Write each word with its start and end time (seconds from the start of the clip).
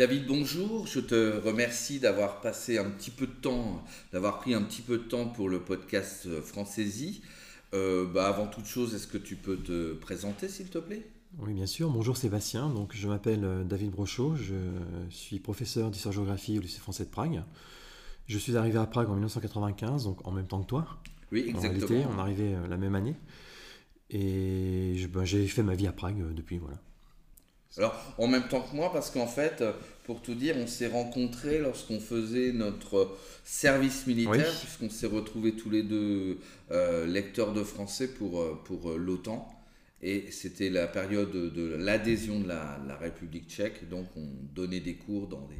David, 0.00 0.26
bonjour. 0.26 0.86
Je 0.86 0.98
te 0.98 1.44
remercie 1.44 2.00
d'avoir 2.00 2.40
passé 2.40 2.78
un 2.78 2.88
petit 2.88 3.10
peu 3.10 3.26
de 3.26 3.32
temps, 3.32 3.84
d'avoir 4.14 4.38
pris 4.38 4.54
un 4.54 4.62
petit 4.62 4.80
peu 4.80 4.96
de 4.96 5.02
temps 5.02 5.26
pour 5.26 5.50
le 5.50 5.60
podcast 5.60 6.40
Françaisie. 6.40 7.20
Euh, 7.74 8.06
bah, 8.06 8.26
avant 8.26 8.46
toute 8.46 8.64
chose, 8.64 8.94
est-ce 8.94 9.06
que 9.06 9.18
tu 9.18 9.36
peux 9.36 9.58
te 9.58 9.92
présenter, 9.92 10.48
s'il 10.48 10.70
te 10.70 10.78
plaît? 10.78 11.06
Oui, 11.38 11.52
bien 11.52 11.66
sûr. 11.66 11.90
Bonjour 11.90 12.16
Sébastien. 12.16 12.70
Donc, 12.70 12.96
je 12.96 13.08
m'appelle 13.08 13.44
euh, 13.44 13.62
David 13.62 13.90
Brochot. 13.90 14.36
Je 14.36 14.54
suis 15.10 15.38
professeur 15.38 15.90
d'histoire-géographie 15.90 16.56
au 16.56 16.62
lycée 16.62 16.80
français 16.80 17.04
de 17.04 17.10
Prague. 17.10 17.42
Je 18.26 18.38
suis 18.38 18.56
arrivé 18.56 18.78
à 18.78 18.86
Prague 18.86 19.10
en 19.10 19.16
1995, 19.16 20.04
donc 20.04 20.26
en 20.26 20.30
même 20.30 20.46
temps 20.46 20.62
que 20.62 20.66
toi. 20.66 20.86
Oui, 21.30 21.44
exactement. 21.46 21.74
En 21.74 21.74
réalité, 21.74 22.06
on 22.10 22.16
est 22.16 22.22
arrivé 22.22 22.54
euh, 22.54 22.66
la 22.68 22.78
même 22.78 22.94
année. 22.94 23.16
Et 24.08 24.96
ben, 25.12 25.26
j'ai 25.26 25.46
fait 25.46 25.62
ma 25.62 25.74
vie 25.74 25.86
à 25.86 25.92
Prague 25.92 26.32
depuis, 26.32 26.56
voilà. 26.56 26.78
Alors, 27.76 27.94
en 28.18 28.26
même 28.26 28.48
temps 28.48 28.62
que 28.62 28.74
moi, 28.74 28.92
parce 28.92 29.10
qu'en 29.10 29.26
fait, 29.26 29.62
pour 30.10 30.22
tout 30.22 30.34
dire, 30.34 30.56
on 30.58 30.66
s'est 30.66 30.88
rencontrés 30.88 31.60
lorsqu'on 31.60 32.00
faisait 32.00 32.52
notre 32.52 33.16
service 33.44 34.08
militaire, 34.08 34.52
puisqu'on 34.58 34.90
s'est 34.90 35.06
retrouvés 35.06 35.52
tous 35.52 35.70
les 35.70 35.84
deux 35.84 36.38
euh, 36.72 37.06
lecteurs 37.06 37.52
de 37.52 37.62
français 37.62 38.08
pour, 38.08 38.40
euh, 38.40 38.60
pour 38.64 38.90
euh, 38.90 38.96
l'OTAN. 38.96 39.48
Et 40.02 40.30
c'était 40.32 40.68
la 40.70 40.88
période 40.88 41.30
de 41.30 41.76
l'adhésion 41.76 42.40
de 42.40 42.48
la, 42.48 42.96
République 43.00 43.48
tchèque, 43.48 43.88
donc 43.88 44.06
on 44.16 44.26
donnait 44.52 44.80
des 44.80 44.96
cours 44.96 45.28
dans 45.28 45.46
des, 45.46 45.56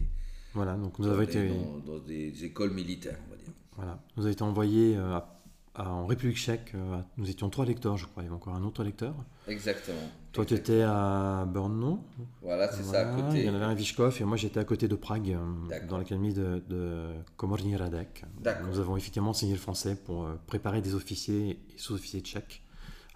voilà, 0.52 0.74
donc 0.74 0.98
nous 0.98 1.06
avons 1.06 1.23
été... 1.23 1.48
dans, 1.87 1.98
des 1.98 2.45
écoles 2.45 2.73
militaires, 2.73 3.18
on 3.29 3.30
va 3.30 3.37
dire. 3.37 3.52
Voilà, 3.77 4.02
nous 4.16 4.24
avons 4.24 4.32
été 4.32 4.42
envoyés 4.42 4.96
à 4.96 5.40
en 5.77 6.06
République 6.06 6.37
tchèque, 6.37 6.73
euh, 6.74 6.98
nous 7.16 7.30
étions 7.30 7.48
trois 7.48 7.65
lecteurs, 7.65 7.97
je 7.97 8.06
crois. 8.06 8.23
Il 8.23 8.27
y 8.27 8.29
avait 8.29 8.37
encore 8.37 8.55
un 8.55 8.65
autre 8.65 8.82
lecteur. 8.82 9.15
Exactement. 9.46 9.99
Toi, 10.32 10.45
tu 10.45 10.54
étais 10.54 10.82
à 10.82 11.45
Brno. 11.46 12.04
Voilà, 12.43 12.71
c'est 12.71 12.82
ça, 12.82 13.01
à 13.01 13.15
côté. 13.15 13.40
Il 13.40 13.45
y 13.45 13.51
en 13.51 13.54
avait 13.54 13.65
un 13.65 13.76
à 13.76 14.21
et 14.21 14.24
moi, 14.24 14.37
j'étais 14.37 14.60
à 14.60 14.65
côté 14.65 14.88
de 14.88 14.95
Prague, 14.96 15.30
euh, 15.30 15.87
dans 15.88 15.98
l'académie 15.98 16.35
de, 16.35 16.63
de 16.68 17.09
Komorny 17.37 17.76
Radek. 17.76 18.24
Nous 18.68 18.79
avons 18.79 18.96
effectivement 18.96 19.30
enseigné 19.30 19.52
le 19.52 19.59
français 19.59 19.95
pour 19.95 20.24
euh, 20.24 20.35
préparer 20.46 20.80
des 20.80 20.95
officiers 20.95 21.51
et 21.51 21.59
sous-officiers 21.76 22.21
tchèques 22.21 22.63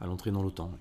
à 0.01 0.07
l'entrée 0.07 0.33
dans 0.33 0.43
l'OTAN. 0.43 0.73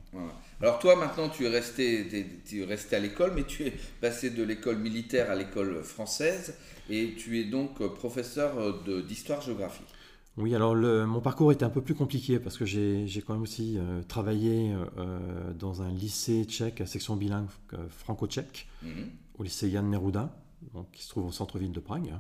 Alors 0.60 0.80
toi, 0.80 0.96
maintenant, 0.96 1.30
tu 1.30 1.46
es 1.46 1.50
resté, 1.50 2.42
tu 2.46 2.62
es 2.62 2.66
resté 2.66 2.96
à 2.96 3.00
l'école, 3.00 3.34
mais 3.36 3.44
tu 3.44 3.64
es 3.64 3.74
passé 4.02 4.32
de 4.32 4.44
l'école 4.44 4.78
militaire 4.78 5.30
à 5.30 5.36
l'école 5.36 5.84
française 5.84 6.56
et 6.90 7.14
tu 7.16 7.40
es 7.40 7.46
donc 7.46 7.78
professeur 7.94 8.84
d'histoire-géographie. 9.08 9.84
Oui, 10.36 10.56
alors 10.56 10.76
mon 10.76 11.22
parcours 11.22 11.52
était 11.52 11.64
un 11.64 11.70
peu 11.70 11.82
plus 11.82 11.94
compliqué 11.94 12.40
parce 12.40 12.58
que 12.58 12.66
j'ai 12.66 13.24
quand 13.26 13.34
même 13.34 13.44
aussi 13.44 13.78
euh, 13.78 14.02
travaillé 14.02 14.74
euh, 14.98 15.54
dans 15.54 15.84
un 15.84 15.92
lycée 15.92 16.44
tchèque 16.46 16.82
à 16.82 16.88
section 16.88 17.16
bilingue 17.16 17.48
euh, 17.74 17.88
franco-tchèque, 17.90 18.68
mhm. 18.82 19.12
au 19.38 19.44
lycée 19.44 19.70
Jan 19.70 19.84
Neruda, 19.84 20.36
donc, 20.74 20.90
qui 20.92 21.04
se 21.04 21.10
trouve 21.10 21.28
au 21.28 21.32
centre-ville 21.32 21.72
de 21.72 21.80
Prague. 21.80 22.14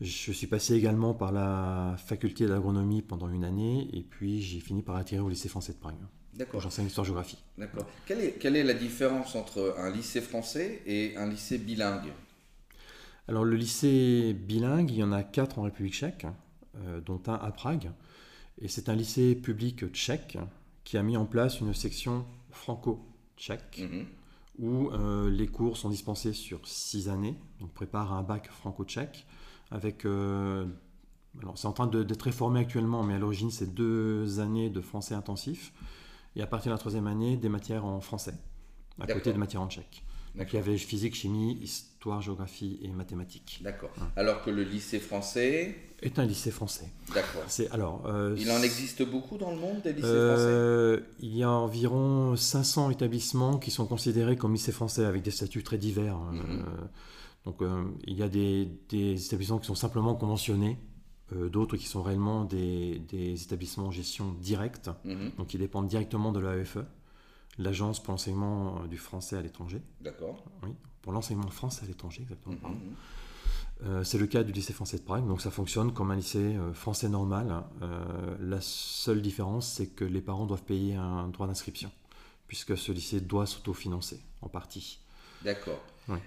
Je 0.00 0.32
suis 0.32 0.46
passé 0.46 0.74
également 0.74 1.12
par 1.12 1.30
la 1.30 1.96
faculté 1.98 2.46
d'agronomie 2.46 3.02
pendant 3.02 3.28
une 3.28 3.44
année 3.44 3.88
et 3.92 4.02
puis 4.02 4.40
j'ai 4.40 4.60
fini 4.60 4.82
par 4.82 4.96
atterrir 4.96 5.24
au 5.24 5.28
lycée 5.28 5.48
français 5.48 5.72
de 5.72 5.78
Prague. 5.78 5.96
D'accord. 6.34 6.60
J'enseigne 6.60 6.86
l'histoire-géographie. 6.86 7.38
D'accord. 7.56 7.86
Quelle 8.06 8.20
est, 8.20 8.32
quelle 8.32 8.56
est 8.56 8.64
la 8.64 8.74
différence 8.74 9.34
entre 9.34 9.74
un 9.78 9.90
lycée 9.90 10.20
français 10.20 10.82
et 10.86 11.16
un 11.16 11.28
lycée 11.28 11.58
bilingue? 11.58 12.12
Alors 13.28 13.44
le 13.44 13.56
lycée 13.56 14.34
bilingue, 14.34 14.90
il 14.90 14.98
y 14.98 15.02
en 15.02 15.12
a 15.12 15.22
quatre 15.22 15.58
en 15.58 15.62
République 15.62 15.94
tchèque. 15.94 16.26
Euh, 16.84 17.00
dont 17.00 17.22
un 17.26 17.34
à 17.34 17.50
Prague. 17.52 17.90
Et 18.60 18.68
c'est 18.68 18.88
un 18.88 18.94
lycée 18.94 19.34
public 19.34 19.86
tchèque 19.92 20.36
qui 20.84 20.98
a 20.98 21.02
mis 21.02 21.16
en 21.16 21.24
place 21.24 21.60
une 21.60 21.72
section 21.72 22.26
franco-tchèque 22.50 23.80
mhm. 23.80 24.06
où 24.58 24.90
euh, 24.90 25.30
les 25.30 25.46
cours 25.46 25.76
sont 25.76 25.88
dispensés 25.88 26.32
sur 26.32 26.66
six 26.66 27.08
années, 27.08 27.34
donc 27.60 27.72
prépare 27.72 28.12
un 28.12 28.22
bac 28.22 28.50
franco-tchèque 28.50 29.26
avec... 29.70 30.04
Euh, 30.04 30.66
alors 31.40 31.58
c'est 31.58 31.66
en 31.66 31.72
train 31.72 31.86
d'être 31.86 32.22
réformé 32.22 32.60
actuellement, 32.60 33.02
mais 33.02 33.14
à 33.14 33.18
l'origine 33.18 33.50
c'est 33.50 33.74
deux 33.74 34.40
années 34.40 34.70
de 34.70 34.80
français 34.80 35.14
intensif 35.14 35.72
et 36.34 36.42
à 36.42 36.46
partir 36.46 36.70
de 36.70 36.74
la 36.74 36.78
troisième 36.78 37.06
année 37.06 37.36
des 37.36 37.48
matières 37.48 37.84
en 37.84 38.00
français 38.00 38.34
à 39.00 39.06
côté 39.06 39.32
de 39.32 39.38
matières 39.38 39.62
en 39.62 39.68
tchèque. 39.68 40.05
Donc 40.36 40.52
il 40.52 40.56
y 40.56 40.58
avait 40.58 40.76
physique, 40.76 41.14
chimie, 41.14 41.58
histoire, 41.62 42.20
géographie 42.20 42.78
et 42.82 42.88
mathématiques. 42.88 43.60
D'accord. 43.62 43.90
Alors 44.16 44.42
que 44.42 44.50
le 44.50 44.62
lycée 44.62 45.00
français 45.00 45.76
est 46.02 46.18
un 46.18 46.26
lycée 46.26 46.50
français. 46.50 46.90
D'accord. 47.14 47.44
C'est 47.48 47.70
alors. 47.70 48.04
Euh, 48.06 48.36
il 48.38 48.50
en 48.50 48.62
existe 48.62 49.02
beaucoup 49.02 49.38
dans 49.38 49.50
le 49.50 49.56
monde 49.56 49.80
des 49.82 49.94
lycées 49.94 50.06
euh, 50.06 50.98
français? 50.98 51.10
Il 51.20 51.36
y 51.36 51.42
a 51.42 51.50
environ 51.50 52.36
500 52.36 52.90
établissements 52.90 53.58
qui 53.58 53.70
sont 53.70 53.86
considérés 53.86 54.36
comme 54.36 54.52
lycées 54.52 54.72
français 54.72 55.04
avec 55.04 55.22
des 55.22 55.30
statuts 55.30 55.62
très 55.62 55.78
divers. 55.78 56.16
Hein. 56.16 56.32
Mhm. 56.32 56.42
Euh, 56.42 56.64
donc 57.46 57.62
il 58.06 58.14
y 58.14 58.22
a 58.22 58.28
des, 58.28 58.68
établissements 58.92 59.58
qui 59.58 59.66
sont 59.66 59.74
simplement 59.74 60.14
conventionnés. 60.14 60.78
D'autres 61.32 61.76
qui 61.76 61.86
sont 61.86 62.02
réellement 62.02 62.44
des, 62.44 63.00
établissements 63.42 63.86
en 63.86 63.90
gestion 63.90 64.32
directe, 64.40 64.90
mhm. 65.04 65.32
donc 65.38 65.48
qui 65.48 65.58
dépendent 65.58 65.88
directement 65.88 66.30
de 66.30 66.38
l'AEFE 66.38 66.78
l'Agence 67.58 68.02
pour 68.02 68.12
l'enseignement 68.12 68.82
euh, 68.82 68.86
du 68.86 68.98
français 68.98 69.36
à 69.36 69.42
l'étranger. 69.42 69.82
D'accord. 70.00 70.44
Oui, 70.62 70.70
pour 71.02 71.12
l'enseignement 71.12 71.48
français 71.50 71.84
à 71.84 71.88
l'étranger, 71.88 72.22
exactement. 72.22 72.56
Mhm. 72.68 72.94
Euh, 73.84 74.04
c'est 74.04 74.16
le 74.16 74.26
cas 74.26 74.42
du 74.42 74.52
lycée 74.52 74.72
français 74.72 74.96
de 74.96 75.02
Prague, 75.02 75.26
donc 75.26 75.42
ça 75.42 75.50
fonctionne 75.50 75.92
comme 75.92 76.10
un 76.10 76.16
lycée 76.16 76.56
euh, 76.56 76.72
français 76.72 77.08
normal. 77.08 77.64
la 78.40 78.60
seule 78.60 79.20
différence, 79.20 79.68
c'est 79.68 79.88
que 79.88 80.04
les 80.04 80.22
parents 80.22 80.46
doivent 80.46 80.64
payer 80.64 80.94
un 80.94 81.28
droit 81.28 81.46
d'inscription, 81.46 81.90
puisque 82.48 82.76
ce 82.76 82.90
lycée 82.92 83.20
doit 83.20 83.46
s'autofinancer 83.46 84.20
en 84.40 84.48
partie. 84.48 85.00
D'accord. 85.44 85.80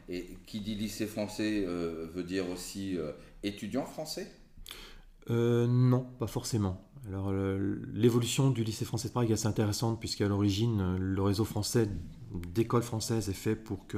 Et 0.10 0.38
qui 0.46 0.60
dit 0.60 0.76
lycée 0.76 1.08
français 1.08 1.66
veut 1.66 2.24
dire 2.24 2.48
aussi 2.50 2.98
étudiant 3.42 3.86
français? 3.86 4.32
Non, 5.30 6.06
pas 6.20 6.28
forcément. 6.28 6.89
Alors, 7.08 7.32
l'évolution 7.32 8.52
du 8.52 8.64
lycée 8.64 8.86
français 8.86 9.08
de 9.08 9.14
Prague 9.14 9.30
est 9.30 9.34
assez 9.34 9.48
intéressante, 9.48 10.00
puisqu'à 10.00 10.28
l'origine, 10.28 10.98
le 10.98 11.22
réseau 11.22 11.46
français 11.46 11.90
d'écoles 12.54 12.84
françaises 12.84 13.30
est 13.30 13.34
fait 13.34 13.56
pour 13.56 13.88
que 13.88 13.98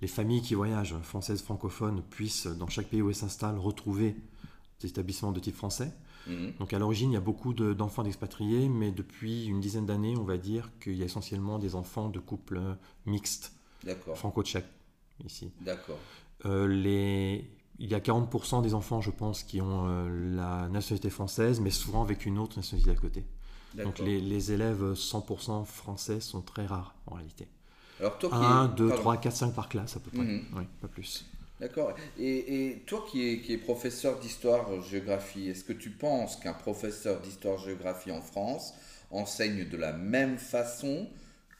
les 0.00 0.08
familles 0.08 0.42
qui 0.42 0.54
voyagent, 0.54 0.96
françaises, 1.02 1.42
francophones, 1.42 2.02
puissent, 2.02 2.46
dans 2.46 2.68
chaque 2.68 2.88
pays 2.88 3.02
où 3.02 3.08
elles 3.08 3.14
s'installent, 3.14 3.58
retrouver 3.58 4.16
des 4.80 4.88
établissements 4.88 5.30
de 5.30 5.40
type 5.40 5.54
français. 5.54 5.92
Mhm. 6.26 6.54
Donc, 6.58 6.72
à 6.72 6.78
l'origine, 6.78 7.10
il 7.10 7.14
y 7.14 7.18
a 7.18 7.20
beaucoup 7.20 7.54
d'enfants 7.54 8.02
d'expatriés, 8.02 8.68
mais 8.68 8.90
depuis 8.90 9.46
une 9.46 9.60
dizaine 9.60 9.86
d'années, 9.86 10.16
on 10.16 10.24
va 10.24 10.38
dire 10.38 10.70
qu'il 10.80 10.96
y 10.96 11.02
a 11.02 11.04
essentiellement 11.04 11.58
des 11.58 11.74
enfants 11.74 12.08
de 12.08 12.18
couples 12.18 12.60
mixtes, 13.06 13.52
franco-tchèques, 14.14 14.66
ici. 15.24 15.52
D'accord. 15.60 15.98
Euh, 16.44 16.66
les 16.66 17.48
il 17.82 17.90
y 17.90 17.94
a 17.96 18.00
40% 18.00 18.62
des 18.62 18.74
enfants, 18.74 19.00
je 19.00 19.10
pense, 19.10 19.42
qui 19.42 19.60
ont 19.60 19.88
euh, 19.88 20.36
la 20.36 20.68
nationalité 20.68 21.10
française, 21.10 21.60
mais 21.60 21.70
souvent 21.70 22.02
avec 22.02 22.24
une 22.26 22.38
autre 22.38 22.56
nationalité 22.56 22.92
à 22.92 22.94
côté. 22.94 23.24
Donc 23.74 23.98
les, 23.98 24.52
élèves 24.52 24.92
100% 24.92 25.64
français 25.64 26.20
sont 26.20 26.42
très 26.42 26.64
rares 26.64 26.94
en 27.06 27.16
réalité. 27.16 27.48
Alors 27.98 28.18
toi 28.18 28.34
1, 28.34 28.68
2, 28.68 28.90
3, 28.90 29.16
4, 29.16 29.34
5 29.34 29.54
par 29.54 29.68
classe 29.68 29.96
à 29.96 30.00
peu 30.00 30.10
près. 30.10 30.22
Mhm. 30.24 30.44
Oui, 30.54 30.62
pas 30.80 30.88
plus. 30.88 31.26
D'accord. 31.58 31.94
Et, 32.18 32.82
toi 32.86 33.04
qui 33.10 33.28
es, 33.28 33.40
qui 33.40 33.54
est 33.54 33.58
professeur 33.58 34.18
d'histoire-géographie, 34.20 35.48
est-ce 35.48 35.64
que 35.64 35.72
tu 35.72 35.90
penses 35.90 36.36
qu'un 36.36 36.52
professeur 36.52 37.20
d'histoire-géographie 37.20 38.12
en 38.12 38.20
France 38.20 38.74
enseigne 39.10 39.68
de 39.68 39.76
la 39.76 39.92
même 39.92 40.38
façon 40.38 41.08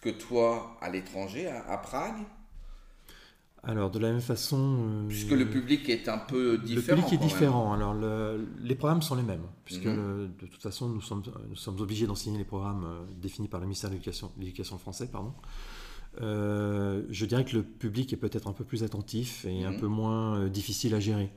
que 0.01 0.11
toi 0.11 0.77
à 0.81 0.89
l'étranger, 0.89 1.49
à 1.49 1.79
Prague? 1.79 2.23
Alors, 3.65 3.93
de 3.93 4.01
la 4.01 4.11
même 4.11 4.21
façon. 4.21 4.79
Euh, 4.81 5.09
puisque 5.09 5.31
le 5.31 5.49
public 5.49 5.89
est 5.89 6.09
un 6.09 6.19
peu 6.19 6.59
différent. 6.59 6.97
Le 6.97 7.03
public 7.03 7.13
est 7.13 7.25
différent. 7.25 7.73
Alors, 7.73 7.95
les 8.61 8.75
programmes 8.75 9.03
sont 9.03 9.15
les 9.15 9.23
mêmes, 9.23 9.47
puisque 9.65 9.87
mhm. 9.87 10.33
de 10.41 10.47
toute 10.47 10.63
façon, 10.63 10.89
nous 10.89 11.01
sommes, 11.01 11.23
nous 11.49 11.55
sommes 11.55 11.81
obligés 11.81 12.07
d'enseigner 12.09 12.39
les 12.39 12.45
programmes 12.45 12.85
euh, 12.85 13.05
définis 13.21 13.47
par 13.47 13.61
le 13.61 13.67
ministère 13.67 13.91
de 13.91 13.97
l'Éducation 14.39 14.79
français. 14.79 15.07
Pardon. 15.07 15.33
Euh, 16.21 17.05
je 17.09 17.25
dirais 17.25 17.45
que 17.45 17.57
le 17.57 17.63
public 17.63 18.13
est 18.13 18.17
peut-être 18.17 18.49
un 18.49 18.53
peu 18.53 18.65
plus 18.65 18.83
attentif 18.83 19.45
et 19.45 19.65
un 19.65 19.71
mhm. 19.71 19.81
peu 19.81 19.87
moins 19.87 20.49
difficile 20.49 20.95
à 20.97 21.01
gérer. 21.01 21.31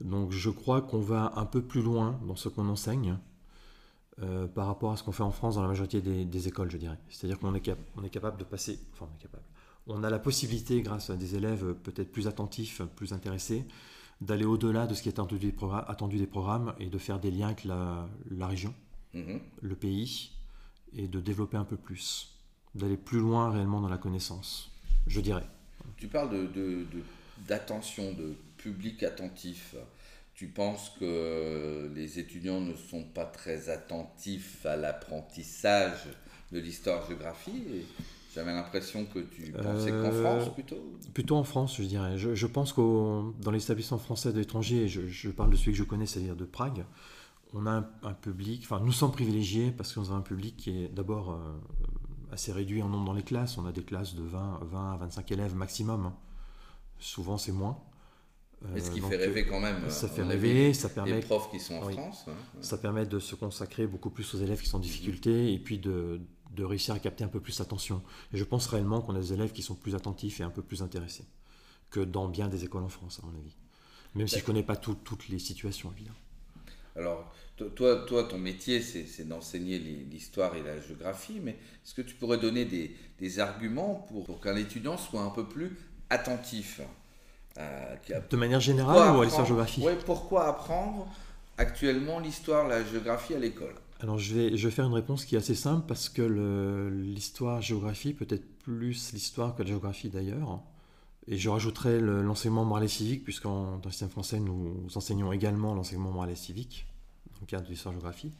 Donc, 0.00 0.32
je 0.32 0.48
crois 0.48 0.80
qu'on 0.80 1.00
va 1.00 1.34
un 1.36 1.44
peu 1.44 1.60
plus 1.60 1.82
loin 1.82 2.18
dans 2.26 2.34
ce 2.36 2.48
qu'on 2.48 2.68
enseigne. 2.68 3.18
par 4.54 4.66
rapport 4.68 4.92
à 4.92 4.96
ce 4.96 5.02
qu'on 5.02 5.12
fait 5.12 5.22
en 5.22 5.32
France 5.32 5.56
dans 5.56 5.62
la 5.62 5.68
majorité 5.68 6.00
des, 6.00 6.48
écoles, 6.48 6.70
je 6.70 6.78
dirais. 6.78 6.98
C'est-à-dire 7.10 7.38
qu'on 7.38 7.54
est, 7.54 7.68
est 7.68 8.10
capable 8.10 8.38
de 8.38 8.44
passer, 8.44 8.78
enfin 8.92 9.06
on 9.10 9.14
est 9.18 9.22
capable, 9.22 9.44
on 9.86 10.04
a 10.04 10.10
la 10.10 10.18
possibilité, 10.18 10.82
grâce 10.82 11.10
à 11.10 11.16
des 11.16 11.34
élèves 11.34 11.74
peut-être 11.82 12.12
plus 12.12 12.28
attentifs, 12.28 12.82
plus 12.96 13.12
intéressés, 13.12 13.64
d'aller 14.20 14.44
au-delà 14.44 14.86
de 14.86 14.94
ce 14.94 15.02
qui 15.02 15.08
est 15.08 15.18
attendu 15.18 15.38
des, 15.38 16.26
programmes, 16.26 16.74
et 16.78 16.86
de 16.86 16.98
faire 16.98 17.18
des 17.18 17.30
liens 17.30 17.48
avec 17.48 17.64
la, 17.64 18.08
région, 18.40 18.74
mhm. 19.14 19.40
le 19.60 19.74
pays, 19.74 20.30
et 20.96 21.08
de 21.08 21.20
développer 21.20 21.56
un 21.56 21.64
peu 21.64 21.76
plus, 21.76 22.36
d'aller 22.74 22.96
plus 22.96 23.18
loin 23.18 23.50
réellement 23.50 23.80
dans 23.80 23.88
la 23.88 23.98
connaissance, 23.98 24.70
je 25.06 25.20
dirais. 25.20 25.46
Tu 25.96 26.06
parles 26.06 26.30
d'attention, 27.48 28.12
de, 28.12 28.22
de 28.22 28.34
public 28.58 29.02
attentif. 29.02 29.74
Tu 30.34 30.46
penses 30.46 30.92
que 30.98 31.90
les 31.94 32.18
étudiants 32.18 32.60
ne 32.60 32.74
sont 32.74 33.04
pas 33.04 33.26
très 33.26 33.68
attentifs 33.68 34.64
à 34.64 34.76
l'apprentissage 34.76 36.06
de 36.52 36.58
l'histoire-géographie 36.58 37.84
J'avais 38.34 38.52
l'impression 38.52 39.04
que 39.04 39.18
tu 39.18 39.52
pensais 39.52 39.90
qu'en 39.90 40.10
France 40.10 40.54
plutôt 40.54 40.76
Plutôt 41.12 41.36
en 41.36 41.44
France, 41.44 41.76
je 41.76 41.82
dirais. 41.82 42.16
Je, 42.16 42.46
pense 42.46 42.72
qu'au 42.72 43.34
dans 43.40 43.50
l'établissement 43.50 43.98
français 43.98 44.32
d'étrangers, 44.32 44.88
je, 44.88 45.06
je, 45.06 45.30
parle 45.30 45.50
de 45.50 45.56
celui 45.56 45.72
que 45.72 45.78
je 45.78 45.84
connais, 45.84 46.06
c'est-à-dire 46.06 46.36
de 46.36 46.44
Prague, 46.44 46.84
on 47.54 47.66
a 47.66 47.84
un, 48.02 48.14
public, 48.14 48.62
enfin 48.64 48.80
nous 48.82 48.92
sommes 48.92 49.12
privilégiés 49.12 49.70
parce 49.70 49.92
qu'on 49.92 50.10
a 50.10 50.14
un 50.14 50.22
public 50.22 50.56
qui 50.56 50.70
est 50.70 50.88
d'abord 50.88 51.38
assez 52.32 52.50
réduit 52.50 52.82
en 52.82 52.88
nombre 52.88 53.04
dans 53.04 53.12
les 53.12 53.22
classes. 53.22 53.58
On 53.58 53.66
a 53.66 53.72
des 53.72 53.82
classes 53.82 54.14
de 54.14 54.22
20, 54.22 54.60
20 54.62 54.92
à 54.92 54.96
25 54.96 55.32
élèves 55.32 55.54
maximum. 55.54 56.12
Souvent, 56.98 57.36
c'est 57.36 57.52
moins. 57.52 57.78
Mais 58.72 58.80
ce 58.80 58.90
qui 58.90 59.00
fait 59.00 59.16
rêver 59.16 59.44
quand 59.44 59.60
même. 59.60 59.90
Ça 59.90 60.08
fait 60.08 60.22
rêver, 60.22 60.72
ça 60.72 60.88
permet. 60.88 61.16
Les 61.16 61.20
profs 61.20 61.50
qui 61.50 61.60
sont 61.60 61.74
en 61.74 61.90
France. 61.90 62.24
Hein. 62.28 62.32
Ça 62.60 62.78
permet 62.78 63.04
de 63.06 63.18
se 63.18 63.34
consacrer 63.34 63.86
beaucoup 63.86 64.10
plus 64.10 64.34
aux 64.34 64.38
élèves 64.38 64.60
qui 64.62 64.68
sont 64.68 64.78
en 64.78 64.80
difficulté 64.80 65.52
et 65.52 65.58
puis 65.58 65.78
de, 65.78 66.20
de 66.54 66.64
réussir 66.64 66.94
à 66.94 66.98
capter 66.98 67.24
un 67.24 67.28
peu 67.28 67.40
plus 67.40 67.58
l'attention. 67.58 68.02
Et 68.32 68.36
je 68.36 68.44
pense 68.44 68.66
réellement 68.66 69.00
qu'on 69.00 69.14
a 69.14 69.20
des 69.20 69.32
élèves 69.32 69.52
qui 69.52 69.62
sont 69.62 69.74
plus 69.74 69.94
attentifs 69.94 70.40
et 70.40 70.42
un 70.42 70.50
peu 70.50 70.62
plus 70.62 70.82
intéressés 70.82 71.24
que 71.90 72.00
dans 72.00 72.28
bien 72.28 72.48
des 72.48 72.64
écoles 72.64 72.84
en 72.84 72.88
France, 72.88 73.20
à 73.22 73.26
mon 73.26 73.38
avis. 73.38 73.56
Même 74.14 74.28
si 74.28 74.36
je 74.36 74.40
ne 74.40 74.46
connais 74.46 74.62
pas 74.62 74.76
toutes 74.76 75.28
les 75.28 75.38
situations, 75.38 75.92
évidemment. 75.92 76.16
Alors, 76.96 77.32
toi, 77.74 78.04
toi, 78.06 78.24
ton 78.24 78.38
métier, 78.38 78.82
c'est 78.82 79.26
d'enseigner 79.26 79.78
l'histoire 79.78 80.54
et 80.56 80.62
la 80.62 80.80
géographie, 80.80 81.40
mais 81.42 81.52
est-ce 81.52 81.94
que 81.94 82.02
tu 82.02 82.14
pourrais 82.14 82.38
donner 82.38 82.64
des, 82.64 83.40
arguments 83.40 84.06
pour, 84.08 84.40
qu'un 84.40 84.56
étudiant 84.56 84.96
soit 84.96 85.22
un 85.22 85.30
peu 85.30 85.46
plus 85.46 85.76
attentif 86.10 86.80
euh, 87.58 87.96
De 88.30 88.36
manière 88.36 88.60
générale 88.60 89.16
ou 89.16 89.20
à 89.20 89.24
l'histoire-géographie 89.24 89.82
Oui, 89.84 89.92
pourquoi 90.04 90.48
apprendre 90.48 91.08
actuellement 91.56 92.18
l'histoire, 92.18 92.68
la 92.68 92.84
géographie 92.84 93.34
à 93.34 93.38
l'école? 93.38 93.74
Alors 94.02 94.18
je 94.18 94.34
vais, 94.34 94.56
je 94.56 94.66
vais 94.66 94.74
faire 94.74 94.86
une 94.86 94.92
réponse 94.92 95.24
qui 95.24 95.36
est 95.36 95.38
assez 95.38 95.54
simple 95.54 95.86
parce 95.86 96.08
que 96.08 96.22
l'histoire-géographie, 96.92 98.14
peut-être 98.14 98.44
plus 98.58 99.12
l'histoire 99.12 99.54
que 99.54 99.62
la 99.62 99.68
géographie 99.68 100.08
d'ailleurs, 100.08 100.60
et 101.28 101.38
je 101.38 101.48
rajouterai 101.48 102.00
l'enseignement 102.00 102.64
moral 102.64 102.84
et 102.84 102.88
civique, 102.88 103.22
puisqu'en 103.22 103.78
dans 103.78 103.84
le 103.84 103.90
système 103.90 104.10
français, 104.10 104.40
nous 104.40 104.88
enseignons 104.96 105.32
également 105.32 105.72
l'enseignement 105.72 106.10
moral 106.10 106.30
et 106.30 106.36
civique, 106.36 106.86
dans 107.34 107.40
le 107.42 107.46
cadre 107.46 107.64
de 107.64 107.70
l'histoire-géographie, 107.70 108.32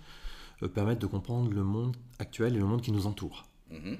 euh, 0.64 0.68
permettent 0.68 1.00
de 1.00 1.06
comprendre 1.06 1.52
le 1.52 1.62
monde 1.62 1.96
actuel 2.18 2.56
et 2.56 2.58
le 2.58 2.64
monde 2.64 2.82
qui 2.82 2.90
nous 2.90 3.06
entoure. 3.06 3.46
Mhm. 3.70 3.98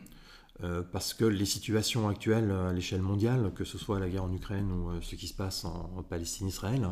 Euh, 0.65 0.83
parce 0.83 1.15
que 1.15 1.25
les 1.25 1.47
situations 1.47 2.09
actuelles 2.09 2.51
à 2.51 2.73
l'échelle 2.73 3.03
mondiale, 3.03 3.53
que 3.55 3.65
ce 3.65 3.79
soit 3.79 4.01
la 4.01 4.09
guerre 4.09 4.25
en 4.25 4.33
Ukraine 4.33 4.71
ou 4.71 4.91
euh, 4.91 5.01
ce 5.01 5.15
qui 5.15 5.29
se 5.29 5.35
passe 5.35 5.65
en, 5.65 6.03
Palestine-Israël, 6.09 6.89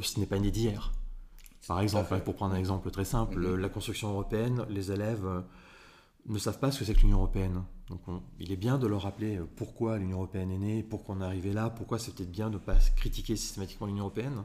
ce 0.00 0.18
n'est 0.18 0.26
pas 0.26 0.40
né 0.40 0.50
d'hier. 0.50 0.92
Par 1.68 1.80
exemple, 1.80 2.18
pour 2.20 2.34
prendre 2.34 2.54
un 2.54 2.58
exemple 2.58 2.90
très 2.90 3.04
simple, 3.04 3.38
mhm. 3.38 3.56
la 3.56 3.68
construction 3.68 4.10
européenne, 4.10 4.66
les 4.68 4.90
élèves 4.90 5.26
ne 6.26 6.38
savent 6.38 6.58
pas 6.58 6.70
ce 6.70 6.78
que 6.78 6.84
c'est 6.84 6.94
que 6.94 7.00
l'Union 7.00 7.18
européenne. 7.18 7.62
Donc 7.88 8.00
il 8.38 8.52
est 8.52 8.56
bien 8.56 8.78
de 8.78 8.86
leur 8.86 9.02
rappeler 9.02 9.36
euh, 9.36 9.46
pourquoi 9.56 9.98
l'Union 9.98 10.18
européenne 10.18 10.50
est 10.50 10.58
née, 10.58 10.82
pourquoi 10.82 11.16
on 11.16 11.20
est 11.20 11.24
arrivé 11.24 11.52
là, 11.52 11.70
pourquoi 11.70 11.98
c'est 11.98 12.14
peut-être 12.14 12.30
bien 12.30 12.48
de 12.48 12.54
ne 12.54 12.58
pas 12.58 12.76
critiquer 12.96 13.36
systématiquement 13.36 13.86
l'Union 13.86 14.04
européenne, 14.04 14.44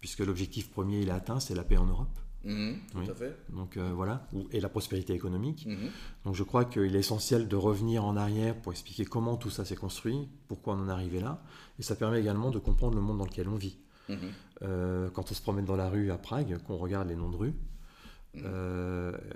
puisque 0.00 0.20
l'objectif 0.20 0.70
premier 0.70 1.00
il 1.00 1.08
est 1.08 1.12
atteint, 1.12 1.40
c'est 1.40 1.54
la 1.54 1.64
paix 1.64 1.76
en 1.76 1.86
Europe. 1.86 2.18
Mmh, 2.44 2.74
tout 2.92 3.10
à 3.10 3.14
fait. 3.14 3.36
Donc 3.50 3.76
euh, 3.76 3.92
voilà, 3.94 4.28
et 4.52 4.60
la 4.60 4.68
prospérité 4.68 5.12
économique. 5.12 5.66
Mmh. 5.66 5.76
Donc 6.24 6.34
je 6.34 6.42
crois 6.42 6.64
qu'il 6.64 6.94
est 6.94 7.00
essentiel 7.00 7.48
de 7.48 7.56
revenir 7.56 8.04
en 8.04 8.16
arrière 8.16 8.54
pour 8.54 8.72
expliquer 8.72 9.04
comment 9.04 9.36
tout 9.36 9.50
ça 9.50 9.64
s'est 9.64 9.76
construit, 9.76 10.28
pourquoi 10.46 10.74
on 10.74 10.80
en 10.82 10.88
est 10.88 10.92
arrivé 10.92 11.20
là, 11.20 11.42
et 11.78 11.82
ça 11.82 11.96
permet 11.96 12.20
également 12.20 12.50
de 12.50 12.58
comprendre 12.58 12.94
le 12.94 13.00
monde 13.00 13.18
dans 13.18 13.24
lequel 13.24 13.48
on 13.48 13.56
vit. 13.56 13.78
Mmh. 14.08 14.14
Euh, 14.62 15.10
quand 15.10 15.30
on 15.30 15.34
se 15.34 15.42
promène 15.42 15.64
dans 15.64 15.76
la 15.76 15.88
rue 15.88 16.10
à 16.10 16.18
Prague, 16.18 16.58
qu'on 16.66 16.76
regarde 16.76 17.08
les 17.08 17.16
noms 17.16 17.30
de 17.30 17.36
rues, 17.36 17.54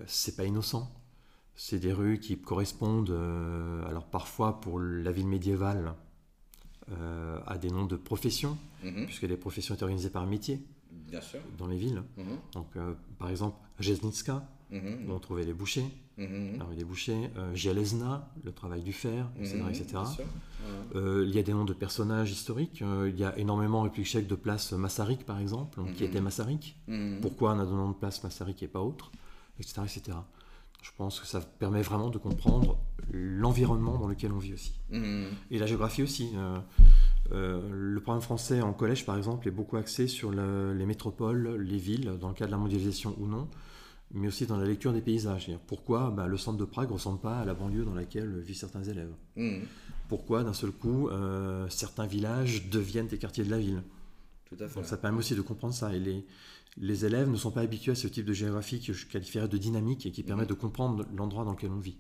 c'est 0.06 0.36
pas 0.36 0.44
innocent. 0.44 0.90
C'est 1.54 1.78
des 1.78 1.92
rues 1.92 2.19
qui 2.19 2.38
correspondent, 2.38 3.10
euh, 3.10 3.84
alors 3.86 4.06
parfois 4.06 4.60
pour 4.60 4.80
la 4.80 5.12
ville 5.12 5.26
médiévale, 5.26 5.94
euh, 6.90 7.38
à 7.46 7.58
des 7.58 7.70
noms 7.70 7.84
de 7.84 7.96
professions, 7.96 8.58
mhm. 8.82 9.04
puisque 9.04 9.22
les 9.22 9.36
professions 9.36 9.74
étaient 9.74 9.84
organisées 9.84 10.10
par 10.10 10.26
métier 10.26 10.60
Bien 10.90 11.20
sûr. 11.20 11.40
dans 11.58 11.66
les 11.66 11.76
villes. 11.76 12.02
Mhm. 12.16 12.38
Donc, 12.54 12.66
euh, 12.76 12.94
par 13.18 13.28
exemple, 13.28 13.56
Jesnitska, 13.78 14.48
mhm. 14.72 15.08
où 15.08 15.12
on 15.12 15.19
trouvait 15.19 15.44
les 15.44 15.52
bouchers, 15.52 15.84
la 16.19 16.64
rue 16.64 16.76
des 16.76 16.84
bouchers, 16.84 17.30
Jalezna, 17.54 18.28
le 18.44 18.52
travail 18.52 18.82
du 18.82 18.92
fer, 18.92 19.30
etc. 19.38 19.62
etc. 19.70 19.86
il 20.94 21.30
y 21.30 21.38
a 21.38 21.42
des 21.42 21.52
noms 21.52 21.64
de 21.64 21.72
personnages 21.72 22.30
historiques. 22.30 22.82
il 23.06 23.19
y 23.19 23.24
a 23.24 23.36
énormément 23.38 23.88
tchèque 23.88 24.26
de 24.26 24.34
place 24.34 24.72
Massarik, 24.72 25.24
par 25.24 25.38
exemple, 25.38 25.80
qui 25.96 26.04
était 26.04 26.20
Massarik. 26.20 26.76
Pourquoi 27.20 27.54
on 27.54 27.60
a 27.60 27.64
donné 27.64 27.76
nom 27.76 27.90
de 27.90 27.96
place 27.96 28.22
Massarik 28.22 28.62
et 28.62 28.69
pas 28.69 28.80
autre, 28.80 29.10
etc. 29.58 29.82
etc. 29.84 30.19
Je 30.82 30.90
pense 30.96 31.20
que 31.20 31.26
ça 31.26 31.40
permet 31.40 31.80
vraiment 31.80 32.10
de 32.10 32.18
comprendre 32.18 32.76
l'environnement 33.12 33.98
dans 33.98 34.08
lequel 34.08 34.32
on 34.32 34.38
vit 34.38 34.52
aussi. 34.52 34.75
Mmh. 34.90 35.25
Et 35.52 35.58
la 35.58 35.66
géographie 35.66 36.02
aussi. 36.02 36.30
Euh, 36.34 36.58
euh, 37.30 37.60
le 37.72 38.00
programme 38.00 38.20
français 38.20 38.60
en 38.60 38.72
collège, 38.72 39.06
par 39.06 39.16
exemple, 39.16 39.46
est 39.46 39.52
beaucoup 39.52 39.76
axé 39.76 40.08
sur 40.08 40.32
les 40.32 40.86
métropoles, 40.86 41.56
les 41.56 41.78
villes, 41.78 42.16
dans 42.20 42.28
le 42.28 42.34
cas 42.34 42.46
de 42.46 42.50
la 42.50 42.56
mondialisation 42.56 43.14
ou 43.20 43.26
non, 43.26 43.48
mais 44.12 44.29
aussi 44.29 44.47
dans 44.47 44.56
la 44.56 44.67
lecture 44.67 44.93
des 44.93 45.00
paysages. 45.00 45.50
Pourquoi 45.67 46.11
bah, 46.11 46.26
le 46.26 46.37
centre 46.37 46.59
de 46.59 46.64
Prague 46.64 46.88
ne 46.88 46.94
ressemble 46.94 47.20
pas 47.20 47.41
à 47.41 47.44
la 47.44 47.55
banlieue 47.55 47.85
dans 47.85 47.94
laquelle 47.94 48.41
vivent 48.41 48.56
certains 48.56 48.85
élèves? 48.85 49.12
Mmh. 49.37 49.61
Pourquoi, 50.09 50.44
d'un 50.44 50.53
seul 50.53 50.70
coup, 50.70 51.09
euh, 51.09 51.67
certains 51.69 52.06
villages 52.06 52.69
deviennent 52.69 53.06
des 53.06 53.19
quartiers 53.19 53.44
de 53.44 53.50
la 53.50 53.59
ville? 53.59 53.82
Tout 54.49 54.62
à 54.62 54.69
fait. 54.69 54.75
Donc 54.75 54.85
ça 54.85 54.97
permet 54.97 55.19
aussi 55.19 55.35
de 55.35 55.41
comprendre 55.41 55.73
ça. 55.73 55.94
Et 55.94 56.00
les, 56.00 56.26
les 56.79 57.05
élèves 57.05 57.31
ne 57.31 57.37
sont 57.37 57.50
pas 57.50 57.61
habitués 57.62 57.93
à 57.93 57.94
ce 57.94 58.09
type 58.09 58.25
de 58.25 58.32
géographie 58.32 58.81
que 58.81 58.93
je 58.93 59.06
qualifierais 59.06 59.49
de 59.49 59.59
dynamique 59.59 60.06
et 60.06 60.11
qui 60.11 60.23
permet 60.23 60.47
de 60.47 60.55
comprendre 60.55 61.06
l'endroit 61.14 61.44
dans 61.44 61.53
lequel 61.53 61.70
on 61.70 61.79
vit. 61.79 61.97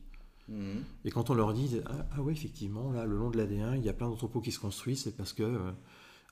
Mhm. 0.48 0.84
Et 1.04 1.10
quand 1.10 1.30
on 1.30 1.34
leur 1.34 1.52
dit 1.52 1.80
ah, 1.86 2.06
ah, 2.12 2.22
oui 2.22 2.32
effectivement 2.32 2.90
là 2.90 3.06
le 3.06 3.16
long 3.16 3.30
de 3.30 3.38
l'AD1 3.38 3.76
il 3.76 3.84
y 3.84 3.88
a 3.88 3.92
plein 3.92 4.08
d'entrepôts 4.08 4.40
qui 4.40 4.50
se 4.50 4.58
construisent 4.58 5.04
c'est 5.04 5.16
parce 5.16 5.32
que 5.32 5.44
euh, 5.44 5.70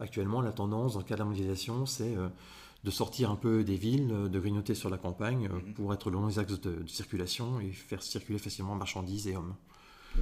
actuellement 0.01 0.41
la 0.41 0.51
tendance 0.51 0.95
dans 0.95 0.99
le 0.99 1.05
cas 1.05 1.15
de 1.15 1.55
c'est 1.87 2.17
euh, 2.17 2.29
de 2.85 2.91
sortir 2.91 3.31
un 3.31 3.37
peu 3.37 3.63
des 3.63 3.77
villes, 3.77 4.09
de 4.09 4.39
grignoter 4.41 4.75
sur 4.75 4.91
la 4.91 4.99
campagne 4.99 5.49
euh, 5.51 5.55
mhm. 5.55 5.75
pour 5.75 5.93
être 5.93 6.11
le 6.11 6.17
long 6.17 6.29
des 6.29 6.39
axes 6.39 6.61
de, 6.61 6.87
circulation 6.87 7.61
et 7.61 7.73
faire 7.73 8.03
circuler 8.03 8.39
facilement 8.39 8.75
marchandises 8.75 9.27
et 9.29 9.37
hommes. 9.37 9.55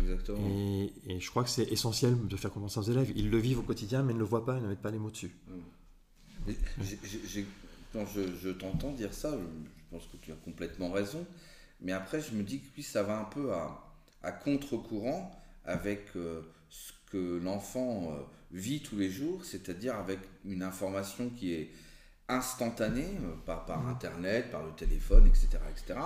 Exactement. 0.02 0.46
Et, 0.48 0.92
je 1.18 1.30
crois 1.30 1.44
que 1.44 1.50
c'est 1.50 1.70
essentiel 1.72 2.26
de 2.26 2.36
faire 2.36 2.50
comprendre 2.50 2.72
ça 2.72 2.80
aux 2.80 2.90
élèves. 2.90 3.12
Ils 3.16 3.30
le 3.30 3.38
vivent 3.38 3.60
au 3.60 3.62
quotidien 3.62 4.02
mais 4.02 4.12
ils 4.12 4.16
ne 4.16 4.20
le 4.20 4.26
voient 4.26 4.44
pas, 4.44 4.56
ils 4.56 4.62
ne 4.62 4.68
mettent 4.68 4.82
pas 4.82 4.90
les 4.90 4.98
mots 4.98 5.10
dessus. 5.10 5.34
Mhm 5.48 5.62
quand 7.92 8.04
je, 8.14 8.50
t'entends 8.50 8.92
dire 8.92 9.14
ça, 9.14 9.32
je, 9.32 9.82
pense 9.90 10.06
que 10.06 10.16
tu 10.18 10.32
as 10.32 10.36
complètement 10.36 10.90
raison. 10.90 11.26
Mais 11.80 11.92
après, 11.92 12.20
je 12.20 12.34
me 12.34 12.42
dis 12.42 12.60
que 12.60 12.66
oui, 12.76 12.82
ça 12.82 13.02
va 13.02 13.18
un 13.18 13.24
peu 13.24 13.52
à, 13.52 14.32
contre-courant 14.32 15.30
avec 15.64 16.08
euh, 16.16 16.42
ce 16.68 16.92
que 17.10 17.40
l'enfant 17.42 18.12
euh, 18.12 18.22
vit 18.52 18.82
tous 18.82 18.96
les 18.96 19.10
jours, 19.10 19.44
c'est-à-dire 19.44 19.96
avec 19.96 20.18
une 20.44 20.62
information 20.62 21.30
qui 21.30 21.52
est 21.52 21.70
instantanée, 22.28 23.16
euh, 23.22 23.34
par, 23.46 23.64
par 23.64 23.82
mmh. 23.82 23.88
Internet, 23.88 24.50
par 24.50 24.62
le 24.64 24.72
téléphone, 24.72 25.26
etc., 25.26 25.48
etc., 25.70 25.98